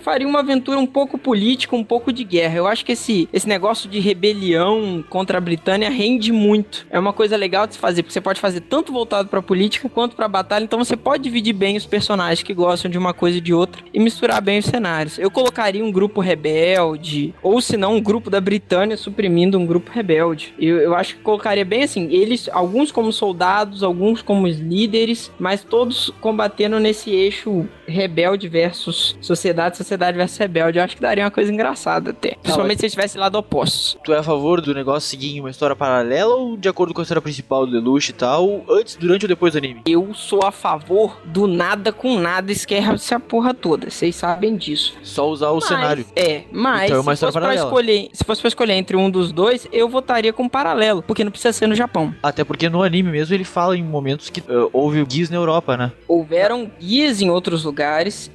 [0.01, 2.57] Faria uma aventura um pouco política, um pouco de guerra.
[2.57, 6.85] Eu acho que esse, esse negócio de rebelião contra a Britânia rende muito.
[6.89, 9.89] É uma coisa legal de se fazer, porque você pode fazer tanto voltado pra política
[9.89, 13.37] quanto pra batalha, então você pode dividir bem os personagens que gostam de uma coisa
[13.37, 15.17] e de outra e misturar bem os cenários.
[15.17, 19.91] Eu colocaria um grupo rebelde, ou se não, um grupo da Britânia suprimindo um grupo
[19.91, 20.53] rebelde.
[20.59, 25.63] Eu, eu acho que colocaria bem assim, eles, alguns como soldados, alguns como líderes, mas
[25.63, 30.77] todos combatendo nesse eixo rebelde versus sociedade, sociedade versus rebelde.
[30.77, 32.35] Eu acho que daria uma coisa engraçada até.
[32.41, 33.97] Principalmente se eles tivessem lado oposto.
[34.03, 37.03] Tu é a favor do negócio seguir uma história paralela ou de acordo com a
[37.03, 39.81] história principal do Lelouch e tal, antes, durante ou depois do anime?
[39.85, 43.89] Eu sou a favor do nada com nada, esquece a porra toda.
[43.89, 44.95] Vocês sabem disso.
[45.03, 46.05] Só usar o Mas- cenário.
[46.15, 49.09] É, mas Então é uma se, fosse pra escolher, se fosse pra escolher entre um
[49.09, 52.13] dos dois, eu votaria com paralelo, porque não precisa ser no Japão.
[52.21, 55.37] Até porque no anime mesmo ele fala em momentos que eh, houve o Gears na
[55.37, 55.91] Europa, né?
[56.07, 57.76] Houveram guias em outros lugares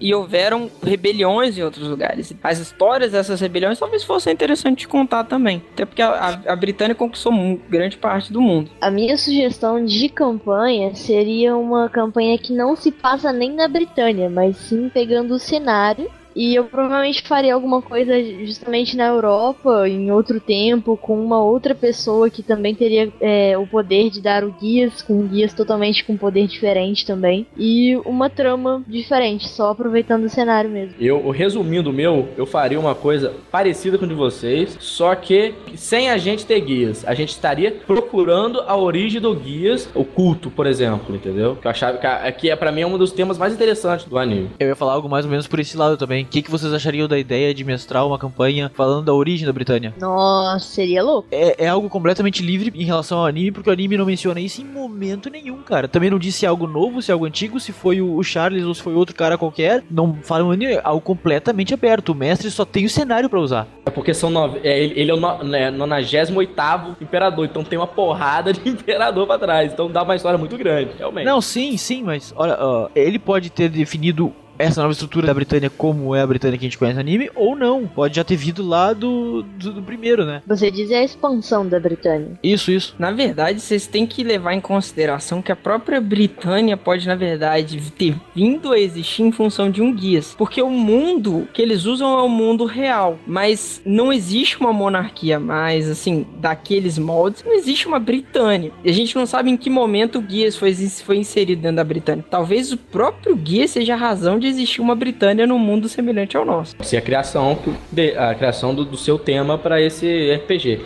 [0.01, 2.32] e houveram rebeliões em outros lugares.
[2.43, 5.62] As histórias dessas rebeliões talvez fossem interessantes de contar também.
[5.72, 6.11] Até porque a,
[6.47, 7.32] a- a Britânia conquistou
[7.68, 8.70] grande parte do mundo.
[8.80, 14.28] A minha sugestão de campanha seria uma campanha que não se passa nem na Britânia,
[14.30, 16.11] mas sim pegando o cenário.
[16.35, 18.12] E eu provavelmente faria alguma coisa
[18.45, 23.66] justamente na Europa, em outro tempo, com uma outra pessoa que também teria é, o
[23.66, 27.47] poder de dar o guias, com guias totalmente com poder diferente também.
[27.57, 30.95] E uma trama diferente, só aproveitando o cenário mesmo.
[31.01, 35.55] Eu, resumindo o meu, eu faria uma coisa parecida com o de vocês, só que
[35.74, 37.05] sem a gente ter guias.
[37.07, 41.57] A gente estaria procurando a origem do guias, o culto, por exemplo, entendeu?
[41.57, 44.18] Que eu achava que, a- que é para mim um dos temas mais interessantes do
[44.18, 44.51] anime.
[44.59, 46.22] Eu ia falar algo mais ou menos por esse lado também.
[46.23, 49.53] O que, que vocês achariam da ideia de mestrar uma campanha falando da origem da
[49.53, 49.95] Britânia?
[50.01, 51.29] Nossa, seria louco.
[51.31, 54.61] É, é algo completamente livre em relação ao anime, porque o anime não menciona isso
[54.61, 55.89] em momento nenhum, cara.
[55.89, 58.64] Também não disse se é algo novo, se é algo antigo, se foi o Charles
[58.64, 59.83] ou se foi outro cara qualquer.
[59.91, 62.11] Não fala um anime, é algo completamente aberto.
[62.11, 63.66] O mestre só tem o cenário pra usar.
[63.85, 66.53] É porque são nove, é, ele, ele é o no, né, 98
[67.01, 69.73] imperador, então tem uma porrada de imperador pra trás.
[69.73, 71.25] Então dá uma história muito grande, realmente.
[71.25, 74.33] Não, sim, sim, mas olha, ó, ele pode ter definido
[74.63, 77.31] essa nova estrutura da Britânia como é a Britânia que a gente conhece no anime,
[77.35, 77.87] ou não.
[77.87, 80.43] Pode já ter vindo lá do, do, do primeiro, né?
[80.47, 82.39] Você diz é a expansão da Britânia.
[82.43, 82.95] Isso, isso.
[82.99, 87.81] Na verdade, vocês têm que levar em consideração que a própria Britânia pode, na verdade,
[87.93, 90.35] ter vindo a existir em função de um guias.
[90.37, 93.19] Porque o mundo que eles usam é o mundo real.
[93.27, 97.43] Mas não existe uma monarquia mais, assim, daqueles moldes.
[97.45, 98.71] Não existe uma Britânia.
[98.85, 101.85] E a gente não sabe em que momento o guias foi, foi inserido dentro da
[101.85, 102.25] Britânia.
[102.31, 106.44] Talvez o próprio guia seja a razão de existir uma Britânia num mundo semelhante ao
[106.44, 106.74] nosso.
[106.82, 107.59] Se a criação,
[107.90, 110.80] de- a criação do, do seu tema pra esse RPG.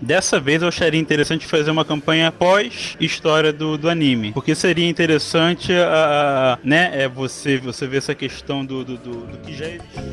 [0.00, 4.32] Dessa vez eu acharia interessante fazer uma campanha pós história do, do anime.
[4.32, 9.10] Porque seria interessante a, a- né, é você, você ver essa questão do, do, do,
[9.26, 10.08] do que já existe.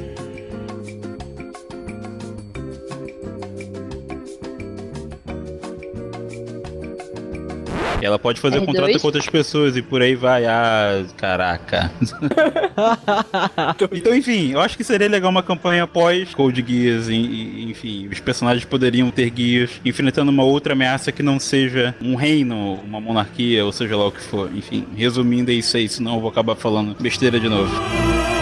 [8.01, 8.65] Ela pode fazer R2?
[8.65, 10.45] contrato com outras pessoas e por aí vai.
[10.45, 11.91] Ah, caraca.
[13.91, 17.09] então, enfim, eu acho que seria legal uma campanha pós Code Geass.
[17.09, 22.75] Enfim, os personagens poderiam ter guias enfrentando uma outra ameaça que não seja um reino,
[22.85, 24.49] uma monarquia, ou seja lá o que for.
[24.55, 28.34] Enfim, resumindo, é isso aí, senão eu vou acabar falando besteira de novo.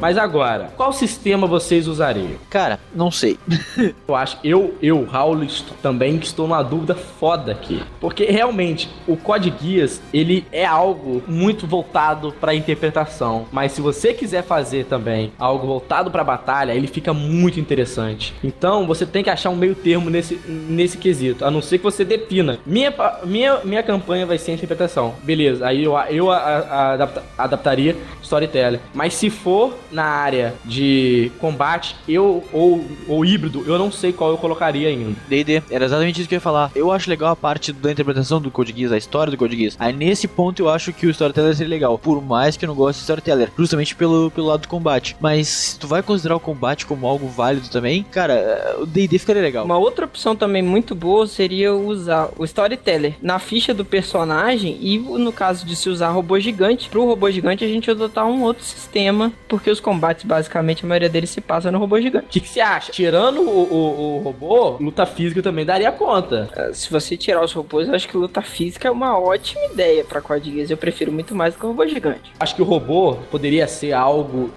[0.00, 2.32] Mas agora, qual sistema vocês usariam?
[2.48, 3.38] Cara, não sei.
[4.08, 7.80] Eu acho, eu, eu, Raul, estou- também estou numa dúvida foda aqui.
[8.00, 13.46] Porque realmente, o Code Geass, ele é algo muito voltado pra interpretação.
[13.52, 18.34] Mas se você quiser fazer também algo voltado pra batalha, ele fica muito interessante.
[18.42, 21.44] Então, você tem que achar um meio termo nesse, nesse quesito.
[21.44, 22.58] A não ser que você defina.
[22.66, 22.92] Minha,
[23.24, 25.14] minha, minha campanha vai ser interpretação.
[25.22, 28.80] Beleza, aí eu, eu a- a- adapta- adaptaria storytelling.
[28.92, 34.30] Mas se for na área de combate, eu ou, ou híbrido, eu não sei qual
[34.30, 35.16] eu colocaria ainda.
[35.28, 36.70] D&D, era exatamente isso que eu ia falar.
[36.74, 39.76] Eu acho legal a parte da interpretação do Code Geass, a história do Code Geass.
[39.78, 42.74] Aí nesse ponto eu acho que o Storyteller seria legal, por mais que eu não
[42.74, 45.16] goste de Storyteller, justamente pelo, pelo lado do combate.
[45.20, 49.42] Mas se tu vai considerar o combate como algo válido também, cara, o D&D ficaria
[49.42, 49.64] legal.
[49.64, 54.98] Uma outra opção também muito boa seria usar o Storyteller na ficha do personagem e
[54.98, 58.64] no caso de se usar robô gigante, pro robô gigante a gente adotar um outro
[58.64, 62.26] sistema, porque os combates basicamente a maioria deles se passa no robô O gigante.
[62.28, 62.92] que, que você acha?
[62.92, 66.48] Tirando o, o, o robô, luta física também daria conta.
[66.56, 70.04] Ah, Se você tirar os robôs, eu acho que luta física é uma ótima ideia
[70.04, 70.70] pra Code Geass.
[70.70, 72.32] Eu prefiro muito mais do que o robô gigante.
[72.38, 74.50] Acho que o robô poderia ser algo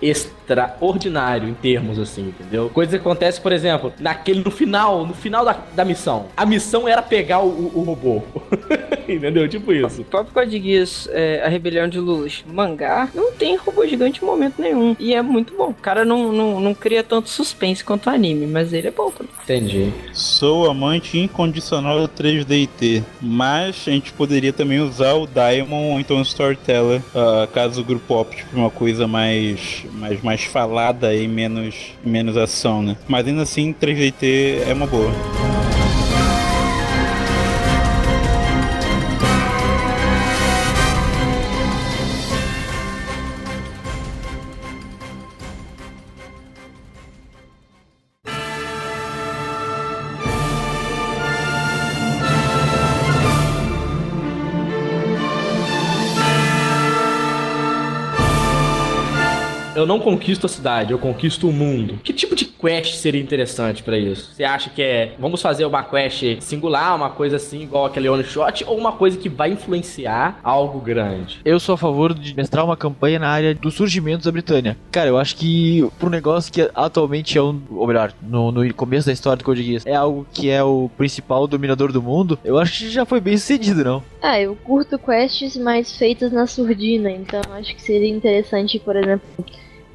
[0.43, 2.69] extraordinário em termos assim, entendeu?
[2.69, 6.25] Coisa que acontece, por exemplo, naquele no final, no final da, da missão.
[6.35, 8.21] A missão era pegar o, o- robô.
[9.07, 9.47] entendeu?
[9.47, 10.01] Tipo isso.
[10.01, 14.25] O próprio Code Geass, é, A Rebelião de Luz, mangá, não tem robô gigante em
[14.25, 14.95] momento nenhum.
[14.99, 15.69] E é muito bom.
[15.69, 19.09] O cara não, não, não cria tanto suspense quanto o anime, mas ele é bom
[19.11, 19.33] também.
[19.43, 19.91] Entendi.
[20.13, 26.17] Sou amante incondicional do 3DT, mas a gente poderia também usar o Diamond ou então
[26.17, 31.27] o Storyteller, ah, caso o grupo opte por uma coisa mais, mais, mais falada e
[31.27, 32.97] menos, menos ação, né?
[33.07, 35.11] Mas ainda assim, 3DT é uma boa.
[59.83, 61.99] Eu não conquisto a cidade, eu conquisto o mundo.
[62.01, 64.33] Que tipo de quest seria interessante pra isso?
[64.33, 68.23] Você acha que é, vamos fazer uma quest singular, uma coisa assim, igual aquele one
[68.23, 71.41] shot, ou uma coisa que vai influenciar algo grande?
[71.43, 74.77] Eu sou a favor de mestrar uma campanha na área dos surgimentos da Britânia.
[74.89, 77.61] Cara, eu acho que pro negócio que atualmente é um.
[77.69, 80.89] Ou melhor, no, no começo da história do Code Geass, é algo que é o
[80.95, 84.01] principal dominador do mundo, eu acho que já foi bem sucedido, não?
[84.21, 89.27] Ah, eu curto quests mais feitas na surdina, então acho que seria interessante, por exemplo,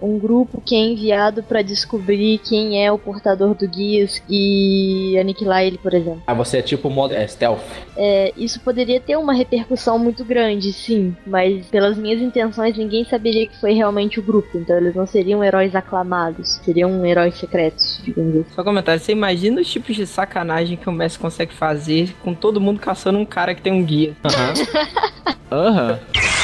[0.01, 5.63] um grupo que é enviado pra descobrir quem é o portador do guias e aniquilar
[5.63, 6.23] ele, por exemplo.
[6.27, 7.61] Ah, você é tipo modo é, stealth.
[7.97, 13.47] É, isso poderia ter uma repercussão muito grande, sim, mas pelas minhas intenções ninguém saberia
[13.47, 18.37] que foi realmente o grupo, então eles não seriam heróis aclamados, seriam heróis secretos, digamos
[18.37, 18.55] assim.
[18.55, 22.61] Só comentário, você imagina os tipos de sacanagem que o Messi consegue fazer com todo
[22.61, 24.15] mundo caçando um cara que tem um guia.
[25.51, 25.99] Aham.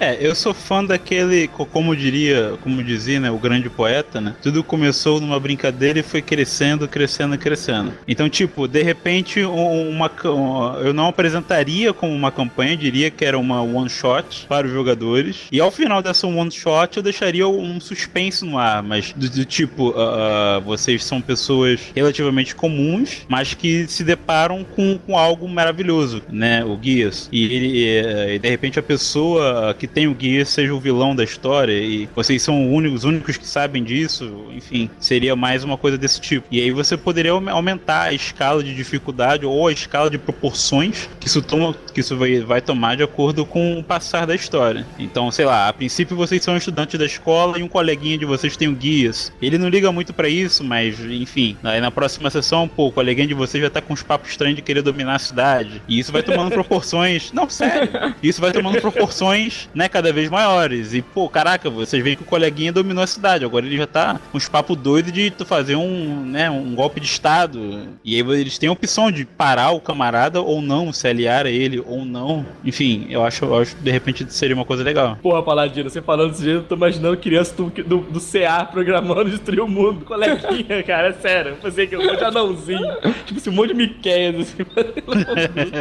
[0.00, 4.34] É, eu sou fã daquele, co- como diria, como dizia, né, o grande poeta, né?
[4.42, 7.92] Tudo começou numa brincadeira e foi crescendo, crescendo, crescendo.
[8.06, 13.08] Então, tipo, de repente, um- uma, ca- um- eu não apresentaria como uma campanha, diria
[13.10, 15.36] que era uma one shot para os jogadores.
[15.52, 19.44] E ao final dessa one shot, eu deixaria um suspense no ar, mas do, do
[19.44, 25.48] tipo, ah, ah, vocês são pessoas relativamente comuns, mas que se deparam com, com algo
[25.48, 26.64] maravilhoso, né?
[26.64, 27.28] O Guias.
[27.30, 31.14] E ele, eh, e de repente a pessoa que tem o Guias seja o vilão
[31.14, 35.64] da história e vocês são os únicos, os únicos que sabem disso, enfim, seria mais
[35.64, 36.46] uma coisa desse tipo.
[36.50, 41.08] E aí você poderia aume- aumentar a escala de dificuldade ou a escala de proporções
[41.20, 44.86] que isso, toma, que isso vai, vai tomar de acordo com o passar da história.
[44.98, 48.56] Então, sei lá, a princípio vocês são estudantes da escola e um coleguinha de vocês
[48.56, 49.32] tem o Guias.
[49.40, 53.26] Ele não liga muito pra isso, mas enfim, aí na próxima sessão, pô, o coleguinha
[53.26, 55.82] de vocês já tá com uns papos estranhos de querer dominar a cidade.
[55.88, 57.32] E isso vai tomando proporções.
[57.32, 57.90] Não, sério.
[58.22, 59.88] Isso vai tomando proporções, né?
[59.88, 60.94] cada vez maiores.
[60.94, 63.44] E, pô, caraca, vocês veem que o coleguinha dominou a cidade.
[63.44, 67.00] Agora ele já tá com uns papos doidos de tu fazer um, né, um golpe
[67.00, 67.88] de estado.
[68.04, 71.50] E aí eles têm a opção de parar o camarada ou não, se aliar a
[71.50, 72.44] ele ou não.
[72.64, 75.18] Enfim, eu acho, eu acho que de repente seria uma coisa legal.
[75.22, 79.30] Porra, Paladino, você falando desse jeito, eu tô imaginando criança do, do, do CA programando
[79.30, 80.04] destruir o mundo.
[80.04, 81.52] Coleguinha, cara, é sério.
[81.52, 82.96] Eu pensei que um monte de anãozinho.
[83.26, 84.64] tipo assim, um monte de Miqueias, assim.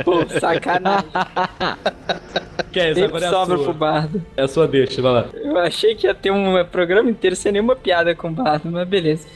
[0.03, 1.09] Pô, sacanagem.
[2.57, 3.65] Miqueias, Tempo agora é sobra sua.
[3.65, 4.21] pro bardo.
[4.37, 5.25] É a sua deixa, vai lá.
[5.33, 8.87] Eu achei que ia ter um programa inteiro sem nenhuma piada com o bardo, mas
[8.87, 9.27] beleza.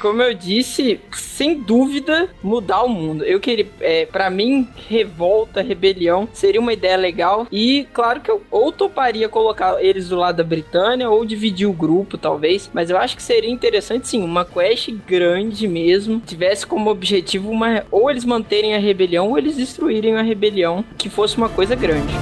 [0.00, 3.24] Como eu disse, sem dúvida, mudar o mundo.
[3.24, 7.46] Eu queria, é, para mim, revolta, rebelião seria uma ideia legal.
[7.50, 11.72] E claro que eu ou toparia colocar eles do lado da Britânia ou dividir o
[11.72, 12.70] grupo, talvez.
[12.72, 16.20] Mas eu acho que seria interessante, sim, uma quest grande mesmo.
[16.20, 17.84] Tivesse como objetivo uma.
[17.90, 20.84] Ou eles manterem a rebelião ou eles destruírem a rebelião.
[20.96, 22.12] Que fosse uma coisa grande.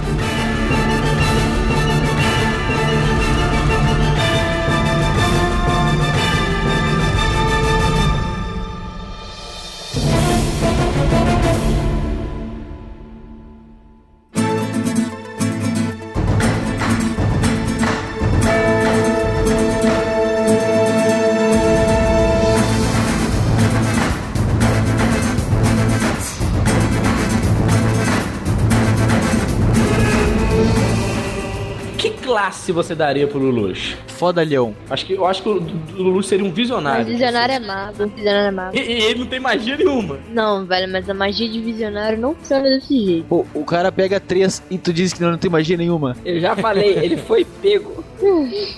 [32.54, 33.96] Classe você daria pro Lulush?
[34.06, 34.76] Fodalhão.
[34.88, 35.60] Acho que, eu acho que o
[35.96, 37.00] Lulush seria um visionário.
[37.00, 38.06] Mas visionário é mago.
[38.06, 38.76] Visionário é mago.
[38.76, 40.18] E, e ele não tem magia nenhuma.
[40.30, 43.26] Não, velho, mas a magia de visionário não funciona desse jeito.
[43.26, 46.16] Pô, o cara pega três e tu diz que não, não tem magia nenhuma.
[46.24, 48.03] Eu já falei, ele foi pego.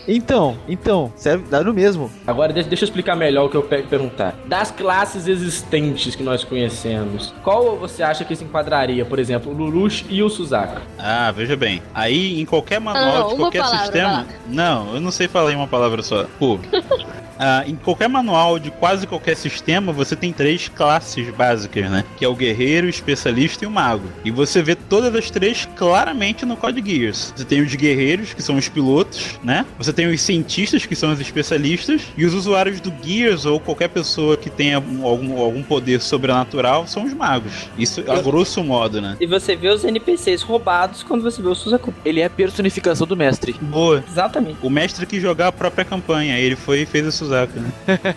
[0.09, 2.11] Então, então, serve, dá no mesmo.
[2.27, 4.35] Agora, deixa, deixa eu explicar melhor o que eu pe- perguntar.
[4.47, 9.55] Das classes existentes que nós conhecemos, qual você acha que se enquadraria, por exemplo, o
[9.57, 10.81] Lulush e o Suzaku?
[10.99, 11.83] Ah, veja bem.
[11.95, 14.09] Aí, em qualquer manual Ah, não, de qualquer palavra, sistema.
[14.13, 14.27] lá.
[14.49, 16.25] Não, eu não sei falar em uma palavra só.
[16.39, 16.59] Pô.
[17.39, 22.05] Ah, em qualquer manual de quase qualquer sistema, você tem três classes básicas, né?
[22.17, 24.09] Que é o guerreiro, o especialista e o mago.
[24.25, 27.33] E você vê todas as três claramente no Code Geass.
[27.37, 29.65] Você tem os guerreiros, que são os pilotos, né?
[29.79, 32.03] Você tem os cientistas, que são os especialistas.
[32.17, 36.87] E os usuários do Gears, ou qualquer pessoa que tenha um- algum, algum poder sobrenatural,
[36.87, 37.53] são os magos.
[37.79, 39.17] Isso a grosso modo, né?
[39.21, 41.93] E você vê os NPCs roubados quando você vê o Suzaku.
[42.05, 43.55] Ele é a personificação do mestre.
[43.61, 44.05] Boa.
[44.09, 44.59] Exatamente.
[44.63, 47.13] O mestre que jogar a própria campanha, ele foi e fez o
[47.61, 47.71] Né?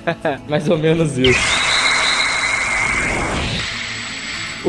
[0.47, 1.39] Mais ou menos isso.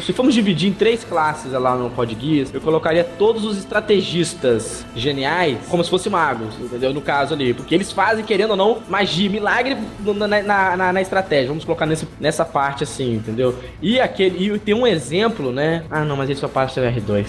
[0.03, 5.59] Se formos dividir em três classes lá no Geass, eu colocaria todos os estrategistas geniais
[5.69, 6.93] como se fossem magos, entendeu?
[6.93, 7.53] No caso ali.
[7.53, 11.49] Porque eles fazem, querendo ou não, magia, milagre na, na, na- na estratégia.
[11.49, 13.55] Vamos colocar nesse, nessa parte assim, entendeu?
[13.83, 14.53] E aquele.
[14.55, 15.85] E tem um exemplo, né?
[15.91, 17.27] Ah, não, mas ele só passa o R2.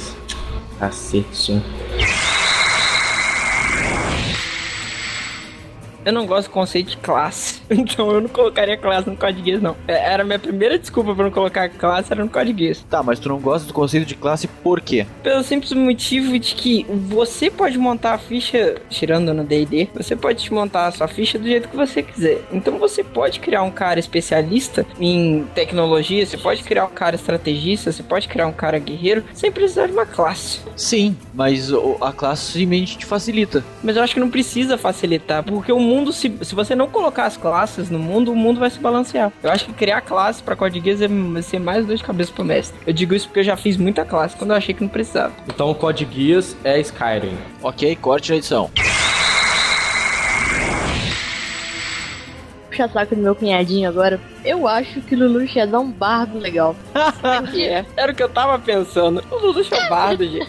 [0.79, 1.61] Cacete.
[6.05, 7.61] Eu não gosto do conceito de classe.
[7.81, 9.75] Então eu não colocaria classe no Code Geass, não.
[9.87, 12.85] É, Era a minha primeira desculpa pra não colocar classe, era no Code Geass.
[12.89, 15.05] Tá, mas tu não gosta do conceito de classe por quê?
[15.23, 20.51] Pelo simples motivo de que você pode montar a ficha, tirando no D&D, você pode
[20.53, 22.41] montar a sua ficha do jeito que você quiser.
[22.51, 27.91] Então você pode criar um cara especialista em tecnologia, você pode criar um cara estrategista,
[27.91, 30.59] você pode criar um cara guerreiro, sem precisar de uma classe.
[30.75, 31.71] Sim, mas
[32.01, 33.63] a classe simplesmente te facilita.
[33.83, 37.25] Mas eu acho que não precisa facilitar, porque o mundo, se, se você não colocar
[37.25, 39.31] as classes no mundo, o mundo vai se balancear.
[39.43, 42.45] Eu acho que criar classe pra Code Geass é ser mais dor de cabeça pro
[42.45, 42.79] mestre.
[42.87, 45.33] Eu digo isso porque eu já fiz muita classe quando eu achei que não precisava.
[45.47, 47.37] Então o Code Geass é Skyrim.
[47.61, 48.71] Ok, corte na edição.
[52.69, 54.19] Puxa saco do meu cunhadinho agora.
[54.45, 56.75] Eu acho que o Lulu ia dar um bardo legal.
[57.53, 59.23] É, era o que eu tava pensando.
[59.29, 60.47] O Lulu é bardo, gente.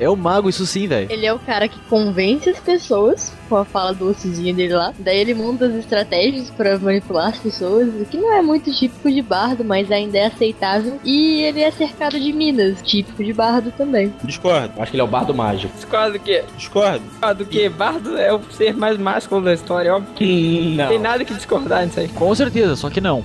[0.00, 1.10] É o mago, isso sim, velho.
[1.10, 4.92] Ele é o cara que convence as pessoas com a fala docezinha dele lá.
[4.98, 9.10] Daí ele monta as estratégias pra manipular as pessoas, o que não é muito típico
[9.10, 10.98] de bardo, mas ainda é aceitável.
[11.04, 14.12] E ele é cercado de minas, típico de bardo também.
[14.22, 15.74] Discordo, acho que ele é o bardo mágico.
[15.74, 16.44] Discordo do que?
[16.56, 17.02] discordo.
[17.36, 17.68] Do que?
[17.68, 20.14] Bardo é o ser mais másculo da história, óbvio.
[20.14, 22.08] que Não tem nada que discordar nisso aí.
[22.08, 23.24] Com certeza, só que não.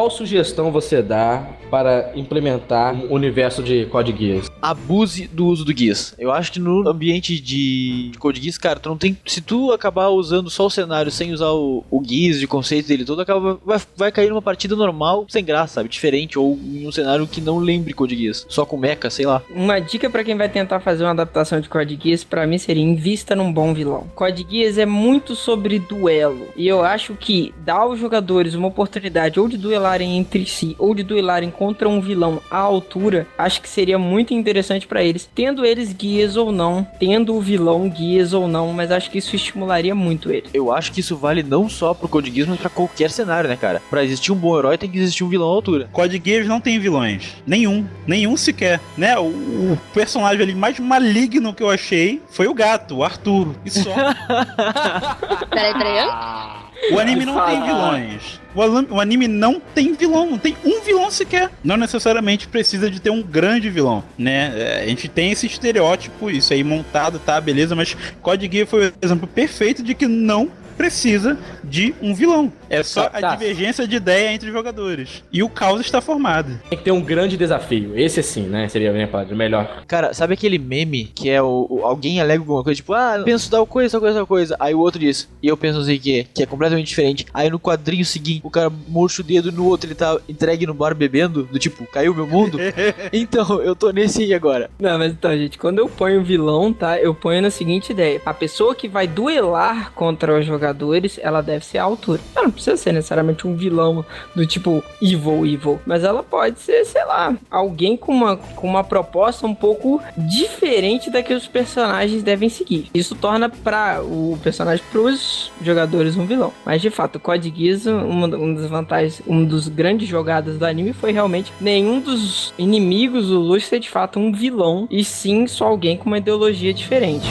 [0.00, 4.50] Qual sugestão você dá para implementar o universo de Code Geass?
[4.60, 6.14] abuse do uso do Geass.
[6.18, 9.16] Eu acho que no ambiente de Code Geass, cara, tu não tem.
[9.26, 13.04] Se tu acabar usando só o cenário sem usar o, o Geass de conceito dele
[13.04, 15.88] todo, acaba, vai, vai cair numa partida normal, sem graça, sabe?
[15.88, 18.46] Diferente, ou em um cenário que não lembre Code Geass.
[18.48, 19.42] Só com mecha, sei lá.
[19.50, 22.82] Uma dica pra quem vai tentar fazer uma adaptação de Code Geass, pra mim seria
[22.82, 24.06] invista num bom vilão.
[24.14, 29.38] Code Geass é muito sobre duelo, e eu acho que dar aos jogadores uma oportunidade
[29.40, 29.56] ou de
[29.90, 34.32] duelarem entre si, ou de duelarem contra um vilão à altura, acho que seria muito
[34.32, 38.90] interessante pra eles, tendo eles guias ou não, tendo o vilão guias ou não, mas
[38.90, 40.50] acho que isso estimularia muito eles.
[40.54, 43.56] Eu acho que isso vale não só pro Code Geass, mas pra qualquer cenário, né,
[43.56, 43.82] cara?
[43.90, 45.88] Pra existir um bom herói, tem que existir um vilão à altura.
[45.92, 47.34] Code Geass não tem vilões.
[47.46, 47.86] Nenhum.
[48.06, 48.80] Nenhum sequer.
[48.96, 49.18] Né?
[49.18, 53.54] O, o personagem ali mais maligno que eu achei foi o gato, o Arthur.
[53.64, 53.90] E só.
[55.50, 56.59] Peraí, peraí.
[56.92, 58.40] O anime não tem vilões.
[58.54, 61.50] O, anime não tem vilão, não tem um vilão sequer.
[61.62, 64.52] Não necessariamente precisa de ter um grande vilão, né?
[64.56, 68.88] É, A gente tem esse estereótipo, isso aí montado, tá, beleza, mas Code Geass foi
[68.88, 70.50] o exemplo perfeito de que não
[70.80, 72.50] precisa de um vilão.
[72.70, 73.34] É só Tá, a tá.
[73.36, 75.22] divergência de ideia entre os jogadores.
[75.30, 76.58] E o caos está formado.
[76.70, 77.92] Tem que ter um grande desafio.
[77.98, 78.66] Esse sim, né?
[78.68, 79.34] Seria a minha palavra.
[79.36, 79.82] Melhor.
[79.86, 83.24] Cara, sabe aquele meme que é o, o- alguém alega alguma coisa, tipo, ah, eu
[83.24, 84.56] penso tal coisa, tal coisa, tal coisa.
[84.58, 87.26] Aí o outro diz, e eu penso não sei o que, que é completamente diferente.
[87.34, 90.72] Aí no quadrinho seguinte, o cara murcha o dedo no outro, ele tá entregue no
[90.74, 92.58] bar bebendo, do tipo, caiu meu mundo.
[93.12, 94.70] então, eu tô nesse aí agora.
[94.78, 96.98] Não, mas então, gente, quando eu ponho vilão, tá?
[96.98, 101.64] Eu ponho na seguinte ideia: a pessoa que vai duelar contra os jogadores, ela deve
[101.64, 102.20] ser à altura.
[102.34, 104.04] Ela não precisa ser necessariamente um vilão
[104.34, 108.84] do tipo evil, evil, mas ela pode ser, sei lá, alguém com uma, com uma
[108.84, 112.88] proposta um pouco diferente da que os personagens devem seguir.
[112.94, 116.52] Isso torna para o personagem pros jogadores um vilão.
[116.64, 120.64] Mas de fato, o Code Geass, uma, uma das vantagens, um dos grandes jogadas do
[120.64, 125.46] anime foi realmente nenhum dos inimigos do Luffy ser de fato um vilão, e sim
[125.46, 127.28] só alguém com uma ideologia diferente.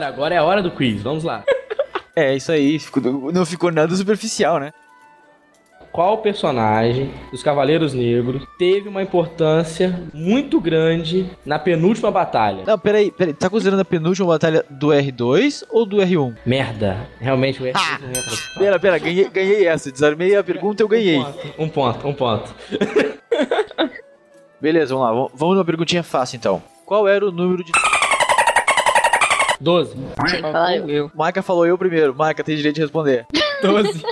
[0.00, 1.02] Galera, agora é a hora do quiz.
[1.02, 1.44] Vamos lá.
[2.16, 2.76] É, isso aí,
[3.32, 4.72] não ficou nada superficial, né?
[5.92, 12.64] Qual personagem dos Cavaleiros Negros teve uma importância muito grande na penúltima batalha?
[12.66, 16.36] Não, peraí, peraí, tá considerando a penúltima batalha do R2 ou do R1?
[16.44, 17.08] Merda.
[17.20, 18.36] Realmente o R2 não entra.
[18.58, 21.24] Pera, pera, ganhei, ganhei essa, desarmei a pergunta eu ganhei.
[21.56, 22.52] Um ponto, um ponto.
[24.60, 26.62] Beleza, vamos lá, vamos numa perguntinha fácil então.
[26.84, 27.70] Qual era o número de.
[29.60, 29.94] 12.
[29.94, 30.88] Tinha que falar eu.
[30.88, 31.10] eu.
[31.14, 33.26] Maika falou eu primeiro, Maika tem direito de responder.
[33.62, 34.02] 12.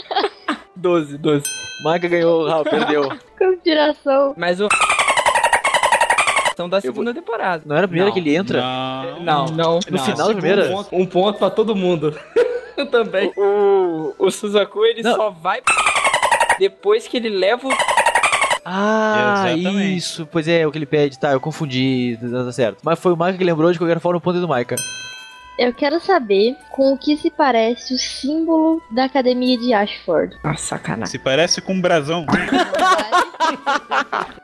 [0.77, 1.45] 12, 12.
[1.83, 3.09] Maika ganhou, Raul, perdeu.
[3.39, 4.35] Conspiração.
[4.37, 4.69] Mas o.
[6.57, 7.63] São da segunda temporada.
[7.65, 8.61] Não era a primeira Não, que ele entra?
[8.61, 9.21] Não.
[9.21, 9.75] Não, não.
[9.89, 10.65] No Não, final da primeira?
[10.67, 12.19] Um ponto, um ponto pra todo mundo.
[12.77, 13.33] Eu também.
[13.37, 15.17] O, o Suzaku ele Não.
[15.17, 15.61] só vai
[16.59, 17.71] depois que ele leva o.
[18.65, 19.97] Ah, Exatamente.
[19.97, 20.29] isso.
[20.31, 21.19] Pois é, o que ele pede.
[21.19, 22.79] Tá, eu confundi, tá, tá certo.
[22.85, 24.77] Mas foi o Maika que lembrou de qualquer forma o ponto é do Maika.
[25.59, 30.37] Eu quero saber com o que se parece o símbolo da academia de Ashford.
[30.45, 31.11] Ah, sacanagem.
[31.11, 32.25] Se parece com um brasão.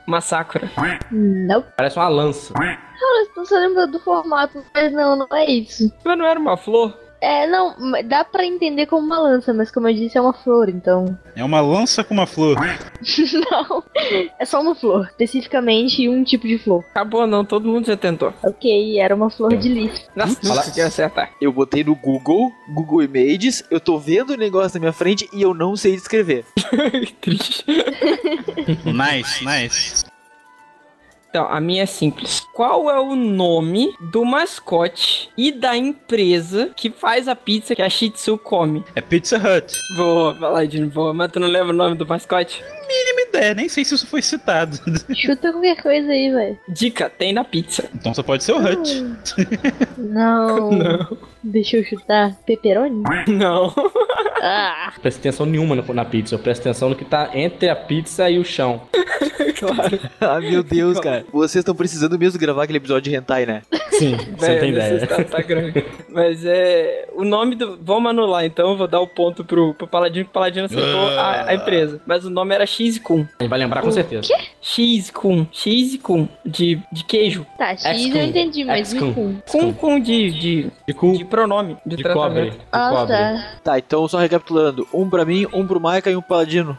[0.08, 0.68] Uma Sakura.
[1.12, 1.62] não.
[1.76, 2.52] Parece uma lança.
[2.52, 2.78] Cara,
[3.36, 5.92] eu só lembro do formato, mas não, não é isso.
[6.04, 6.98] Mas não era uma flor?
[7.24, 10.68] É, não, dá pra entender como uma lança, mas como eu disse, é uma flor,
[10.68, 11.18] então.
[11.34, 12.56] É uma lança com uma flor.
[13.50, 13.82] não.
[14.38, 16.84] É só uma flor, especificamente um tipo de flor.
[16.90, 18.32] Acabou não, todo mundo já tentou.
[18.44, 20.06] Ok, era uma flor de lis.
[20.14, 21.30] Nossa, Fala- quer acertar.
[21.40, 25.40] Eu botei no Google, Google Images, eu tô vendo o negócio na minha frente e
[25.40, 26.44] eu não sei descrever.
[27.22, 27.64] Triste.
[28.84, 30.04] Nice, nice.
[31.34, 32.46] Então, a minha é simples.
[32.54, 37.90] Qual é o nome do mascote e da empresa que faz a pizza que a
[37.90, 38.84] Shih Tzu come?
[38.94, 39.74] É Pizza Hut.
[39.96, 41.12] Boa, vai lá, Dino, boa.
[41.12, 42.62] Mas tu não lembra o nome do mascote?
[42.86, 44.78] Mínima ideia, nem sei se isso foi citado.
[45.12, 46.56] Chuta qualquer coisa aí, velho.
[46.68, 47.90] Dica, tem na pizza.
[47.92, 49.04] Então só pode ser o Hut.
[49.98, 50.70] Não.
[51.42, 52.36] Deixa eu chutar.
[52.46, 53.02] Pepperoni?
[53.26, 53.74] Não.
[54.46, 56.34] Ah, Presta atenção nenhuma no- na pizza.
[56.34, 58.82] Eu presto atenção no que tá entre a pizza e o chão.
[59.58, 59.98] claro.
[60.20, 61.23] ah, meu Deus, cara.
[61.32, 63.62] Vocês estão precisando mesmo gravar aquele episódio de hentai, né?
[63.90, 65.06] Sim, você não tem ideia.
[65.06, 65.84] Tá, tá grande.
[66.08, 67.08] Mas é.
[67.14, 67.78] O nome do.
[67.82, 71.08] Vamos anular então, eu vou dar o ponto pro, pro Paladino, que o Paladino acertou
[71.10, 72.00] a, a empresa.
[72.06, 73.26] Mas o nome era X-Kun.
[73.40, 74.28] Gente vai lembrar com certeza.
[74.60, 75.46] X-Kun.
[75.52, 76.28] X-Kun.
[76.44, 77.46] De, de queijo.
[77.58, 79.10] Tá, X eu entendi, mas Ex-cum.
[79.10, 79.40] e cum?
[79.46, 81.76] Com, com de, de, De cu, de pronome.
[81.86, 82.12] De, de cobre.
[82.20, 82.52] tratamento.
[82.58, 83.12] De Ah, cobre.
[83.14, 83.46] tá.
[83.62, 84.86] Tá, então só recapitulando.
[84.92, 86.78] Um pra mim, um pro Maika e um pro Paladino.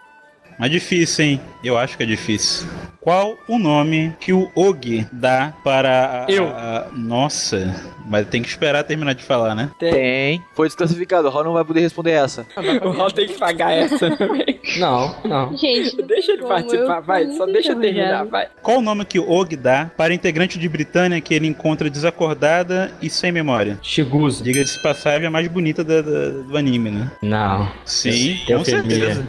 [0.58, 1.42] Mas difícil, hein?
[1.64, 2.68] Eu acho que é difícil.
[3.06, 6.48] Qual o nome que o Og dá para a, Eu.
[6.48, 7.76] a- Nossa,
[8.08, 9.70] mas tem que esperar terminar de falar, né?
[9.80, 10.42] Tem.
[10.56, 11.28] Foi desclassificado.
[11.28, 12.48] O Raul não vai poder responder essa.
[12.84, 14.60] O Raul tem que pagar essa também.
[14.80, 15.56] Não, não.
[15.56, 17.28] Gente, Deixa ele participar, eu vai.
[17.34, 18.48] Só deixa eu terminar, vai.
[18.64, 21.88] Qual o nome que o Og dá para a integrante de Britânia que ele encontra
[21.88, 23.78] desacordada e sem memória?
[23.84, 24.44] Shigusa.
[24.44, 27.12] Diga-se passagem, a mais bonita da- da- do anime, né?
[27.22, 27.72] Não.
[27.86, 29.26] Sim, Eu com certeza.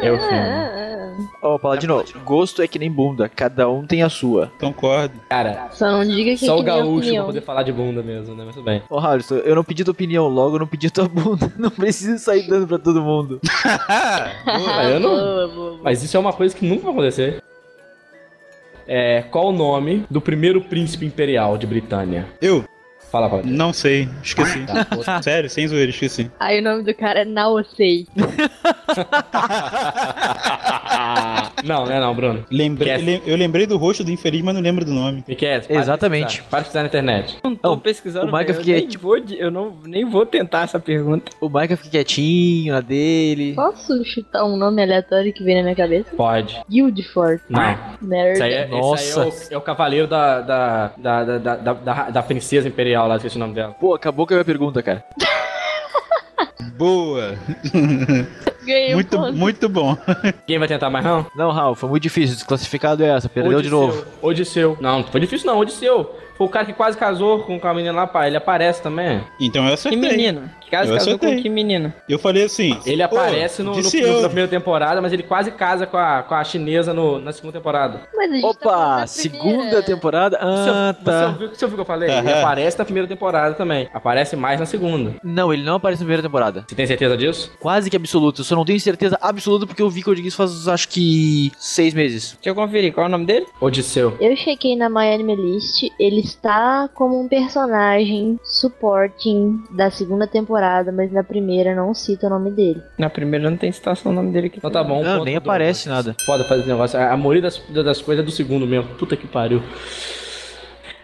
[0.00, 0.32] Eu filme.
[0.38, 0.73] Ah,
[1.42, 3.28] Ó, Paladino, gosto é que nem bunda.
[3.28, 4.52] Cada um tem a sua.
[4.60, 5.14] Concordo.
[5.28, 7.72] Cara, Só não diga que só é o que minha gaúcho pra poder falar de
[7.72, 8.44] bunda mesmo, né?
[8.46, 8.82] Mas tudo bem.
[8.88, 11.52] Ô, Raul, eu não pedi tua opinião, logo eu não pedi tua bunda.
[11.58, 13.40] Não precisa sair dando pra todo mundo.
[13.88, 15.80] Ah, eu não- Boa, boa, boa.
[15.82, 17.42] Mas isso é uma coisa que nunca vai acontecer.
[18.86, 22.26] É, qual o nome do primeiro príncipe imperial de Britânia?
[22.40, 22.64] Eu
[23.10, 23.42] Fala, fala.
[23.44, 24.64] não sei, esqueci.
[25.04, 26.30] Tá, Sério, sem zoeira, esqueci.
[26.40, 28.06] Aí o nome do cara é Naosei.
[31.64, 32.44] Não, não é não, Bruno.
[32.50, 35.24] Lembrei, eu lembrei do rosto do infeliz, mas não lembro do nome.
[35.26, 36.24] Miquel, Exatamente.
[36.42, 36.48] pesquisar.
[36.50, 37.38] Para de pesquisar na internet.
[37.42, 38.26] Não tô Não, pesquisando.
[38.26, 41.32] o Mike velho, eu, fiquei, nem vou, de- eu não, nem vou tentar essa pergunta.
[41.40, 43.54] O Maika fica quietinho na dele.
[43.54, 46.14] Posso chutar um nome aleatório que vem na minha cabeça?
[46.16, 46.60] Pode.
[46.70, 47.42] Guildford.
[47.48, 47.60] Não.
[48.00, 48.32] Merda.
[48.32, 49.02] Esse aí é, Nossa.
[49.28, 52.68] esse aí é, o, é o cavaleiro da, da, da, da, da, da, da princesa
[52.68, 53.72] imperial lá, esqueci o nome dela.
[53.74, 55.04] Pô, acabou com a minha pergunta, cara.
[56.76, 57.36] Boa!
[58.64, 59.36] Ganhei muito, um ponto.
[59.36, 59.96] muito bom.
[60.46, 61.26] Quem vai tentar mais não?
[61.36, 62.34] Não, Raul, foi muito difícil.
[62.34, 63.28] Desclassificado é essa.
[63.28, 63.80] Perdeu de Odisseu.
[63.80, 64.04] novo.
[64.22, 64.78] Odisseu.
[64.80, 66.14] Não, não foi difícil não, Odisseu.
[66.36, 68.28] Foi o cara que quase casou com a menina lá, pai.
[68.28, 69.20] Ele aparece também.
[69.40, 70.00] Então eu Que acertei.
[70.00, 70.50] menino?
[70.60, 71.36] Que caso Eu casou acertei.
[71.36, 71.92] com que menino?
[72.08, 72.76] Eu falei assim.
[72.84, 76.22] Ele aparece "Ô, no, no, no- na primeira temporada, mas ele quase casa com a,
[76.22, 78.00] com a chinesa no, na segunda temporada.
[78.14, 80.36] Mas a gente tá Opa, da segunda temporada.
[80.38, 81.26] Você, Ah, você, tá.
[81.28, 82.10] ouviu, você ouviu o que eu falei?
[82.10, 83.88] Ele aparece na primeira temporada também.
[83.94, 85.14] Aparece mais na segunda.
[85.22, 86.64] Não, ele não aparece na primeira temporada.
[86.66, 87.52] Você tem certeza disso?
[87.60, 88.40] Quase que absoluto.
[88.40, 91.94] Eu só não tenho certeza absoluta porque eu vi Code Geass faz acho que seis
[91.94, 92.32] meses.
[92.34, 93.46] Deixa eu conferir, qual é o nome dele?
[93.60, 94.16] Odisseu.
[94.20, 100.90] Eu chequei na My Anime List, ele está como um personagem supporting da segunda temporada,
[100.90, 102.82] mas na primeira não cita o nome dele.
[102.98, 104.58] Na primeira não tem citação o nome dele aqui.
[104.58, 105.00] Então tá bom.
[105.00, 106.16] um Não, nem aparece nada.
[106.24, 106.98] Foda fazer esse negócio.
[106.98, 108.94] A maioria das, das coisas é do segundo mesmo.
[108.96, 109.62] Puta que pariu.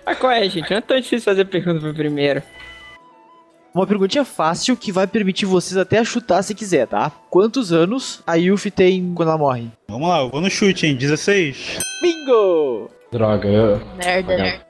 [0.05, 0.71] Ah, qual é, gente?
[0.71, 2.43] Não é tão difícil fazer pergunta pro primeiro.
[3.73, 7.13] Uma perguntinha fácil que vai permitir vocês até chutar se quiser, tá?
[7.31, 9.69] Quantos anos a Yuffie tem quando ela morre?
[9.89, 10.97] Vamos lá, eu vou no chute, hein?
[10.97, 11.79] 16.
[12.03, 12.91] Bingo!
[13.13, 13.49] Droga.
[13.49, 14.70] eu- Merda.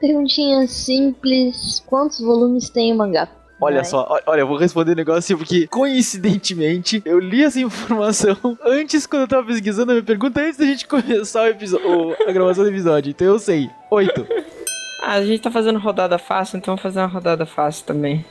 [0.00, 3.28] Perguntinha simples: quantos volumes tem o mangá?
[3.60, 3.84] Olha Vai.
[3.86, 9.04] só, olha, eu vou responder um negócio assim, porque coincidentemente eu li essa informação antes
[9.04, 12.62] quando eu tava pesquisando a minha pergunta antes da gente começar o episódio, a gravação
[12.62, 13.10] do episódio.
[13.10, 13.68] Então eu sei.
[13.90, 14.26] Oito.
[15.00, 18.24] Ah, a gente tá fazendo rodada fácil, então vamos fazer uma rodada fácil também.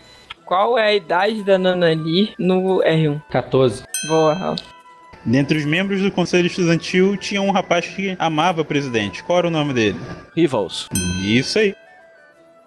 [0.45, 3.21] Qual é a idade da Nanani no R1?
[3.29, 3.83] 14.
[4.09, 4.55] Boa, Raul.
[5.27, 9.21] Dentre os membros do conselho estudantil tinha um rapaz que amava o presidente.
[9.21, 9.99] Qual era o nome dele?
[10.33, 10.87] Rivals.
[11.21, 11.75] Isso aí.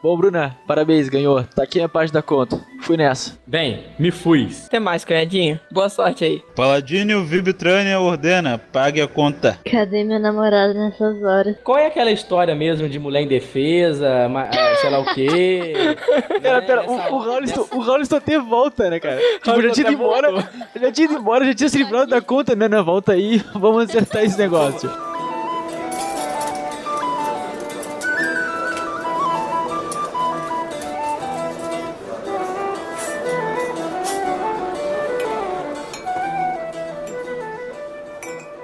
[0.02, 1.44] Bom, Bruna, parabéns, ganhou.
[1.44, 2.58] Tá aqui a parte da conta.
[2.80, 3.38] Fui nessa.
[3.46, 4.48] Bem, me fui.
[4.66, 5.60] Até mais, cunhadinho.
[5.70, 6.42] Boa sorte aí.
[6.56, 9.58] Paladino Vibitrânia ordena, pague a conta.
[9.70, 11.54] Cadê meu namorado nessas horas?
[11.62, 15.74] Qual é aquela história mesmo de mulher indefesa, ma- ah, sei lá o quê?
[16.40, 19.18] Pera, Né, pera, nessa- o, o Rauliston, o Rauliston até volta, né, cara?
[19.44, 20.48] Tipo, já tinha ido embora,
[20.80, 22.56] já tinha ido embora, já tinha se livrado da conta.
[22.56, 24.90] Não, não, volta aí, vamos acertar esse negócio.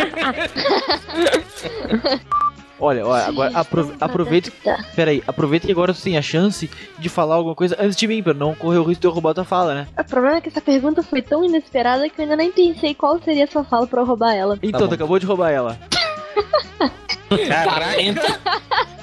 [2.78, 4.52] Olha, olha, agora aprove aproveita.
[4.62, 4.84] Tá.
[4.94, 8.06] Pera aí, aproveita que agora tu tem a chance de falar alguma coisa antes de
[8.06, 9.86] mim, pra não correr o risco de eu roubar tua fala, né?
[9.98, 13.18] O problema é que essa pergunta foi tão inesperada que eu ainda nem pensei qual
[13.22, 14.58] seria a sua fala pra eu roubar ela.
[14.62, 14.88] Então, bom.
[14.88, 15.78] tu acabou de roubar ela.
[17.48, 17.96] Caraca,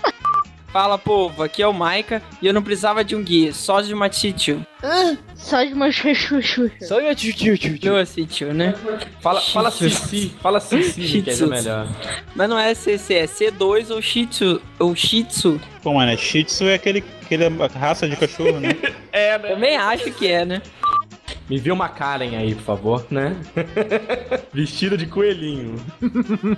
[0.72, 3.94] Fala, povo, aqui é o Maika e eu não precisava de um guia, só de
[3.94, 4.66] uma tio.
[5.36, 6.72] Só de uma chuchuchu.
[6.82, 7.92] Só eu tio, tio, tio, tio.
[7.92, 8.74] Não assim, tio, né?
[9.20, 11.88] Fala, fala Cici, fala Cici, que é melhor.
[12.34, 14.62] Mas não é CC, é C2 ou Shih Tzu.
[14.80, 15.60] Ou Shih Tzu.
[15.84, 18.70] Pô, mano, Shih Tzu é aquele, aquele raça de cachorro, né?
[19.12, 19.50] É, né?
[19.50, 20.62] Também acho que é, né?
[21.52, 23.36] Me vê uma Karen aí, por favor, né?
[24.54, 25.76] Vestida de coelhinho.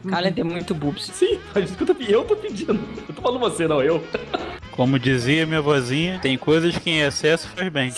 [0.07, 1.07] Karen tem muito boobs.
[1.07, 2.79] Sim, mas isso que eu tô, eu tô pedindo.
[3.09, 4.03] Eu tô falando você, não eu.
[4.69, 7.91] Como dizia minha vozinha, tem coisas que em excesso faz bem.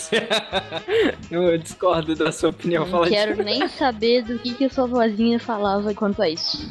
[1.30, 2.86] Eu discordo da sua opinião.
[2.86, 6.66] Não Fala quero nem saber do que, que a sua vozinha falava quanto a isso.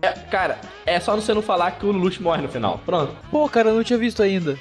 [0.00, 2.80] É, cara, é só você não falar que o Lute morre no final.
[2.86, 3.16] Pronto.
[3.32, 4.56] Pô, cara, eu não tinha visto ainda.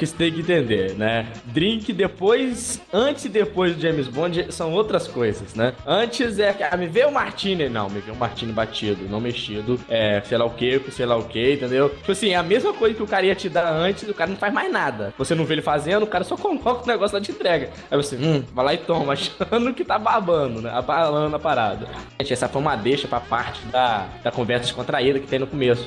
[0.00, 1.26] Que você tem que entender, né?
[1.44, 5.74] Drink depois, antes e depois do James Bond são outras coisas, né?
[5.86, 9.78] Antes é, ah, me vê o Martini, não, me vê o Martini batido, não mexido,
[9.90, 11.90] é, sei lá o que, sei lá o que, entendeu?
[11.90, 14.30] Tipo assim, é a mesma coisa que o cara ia te dar antes, o cara
[14.30, 15.12] não faz mais nada.
[15.18, 17.68] Você não vê ele fazendo, o cara só coloca o negócio lá de entrega.
[17.90, 20.70] Aí você, hum, vai lá e toma, achando que tá babando, né?
[20.72, 21.86] Abalando a parada.
[22.18, 25.86] Gente, essa foi uma deixa pra parte da, da conversa descontraída que tem no começo.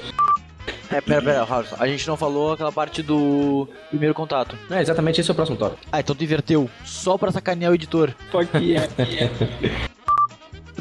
[0.90, 1.76] É, pera, pera, Harrison.
[1.80, 4.58] A gente não falou aquela parte do primeiro contato.
[4.70, 5.82] É, exatamente esse é o próximo tópico.
[5.92, 6.70] Ah, então tu inverteu.
[6.86, 8.14] Só pra sacanear o editor.
[8.52, 8.90] que é.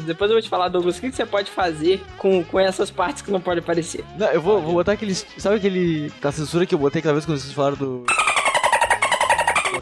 [0.01, 2.91] Depois eu vou te falar, Douglas, o que que você pode fazer com, com essas
[2.91, 4.03] partes que não podem aparecer.
[4.17, 5.25] Não, eu vou, vou botar aqueles.
[5.37, 6.11] Sabe aquele.
[6.17, 8.05] aquela censura que eu botei aquela vez quando vocês falaram do.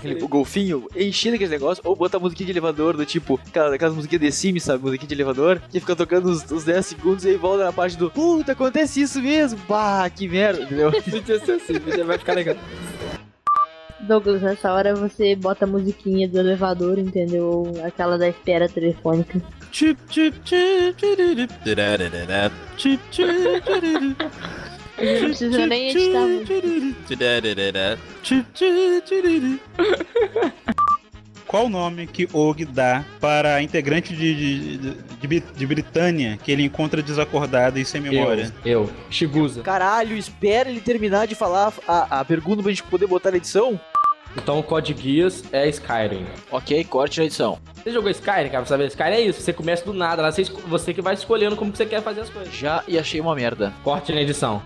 [0.01, 3.75] Aquele, o golfinho, enchendo aquele negócio, ou bota a musiquinha de elevador do tipo, aquela,
[3.75, 4.83] aquelas musiquinhas de Sims, sabe?
[4.83, 7.95] Musiquinha de elevador, que fica tocando uns, uns 10 segundos e aí volta na parte
[7.95, 9.59] do Puta, acontece isso mesmo!
[9.69, 10.91] Bah, que merda, entendeu?
[11.09, 12.55] Podia ser assim, vai ficar legal.
[14.01, 17.71] Douglas, nessa hora você bota a musiquinha do elevador, entendeu?
[17.85, 19.39] Aquela da espera telefônica.
[25.01, 26.27] Precisa nem editar.
[31.47, 35.67] Qual o nome que Og dá para a integrante de, de, de, de Bri- de
[35.67, 38.53] Britânia que ele encontra desacordada e sem memória?
[38.63, 38.89] Eu, eu.
[39.09, 39.61] Shigusa.
[39.61, 43.77] Caralho, espera ele terminar de falar a, a pergunta pra gente poder botar na edição.
[44.37, 46.25] Então o Code Geass é Skyrim.
[46.49, 47.59] Ok, corte na edição.
[47.75, 48.87] Você jogou Skyrim, cara, pra saber?
[48.87, 51.77] Skyrim é isso, você começa do nada, lá você, você que vai escolhendo como que
[51.77, 52.53] você quer fazer as coisas.
[52.55, 53.73] Já e achei uma merda.
[53.83, 54.63] Corte na edição.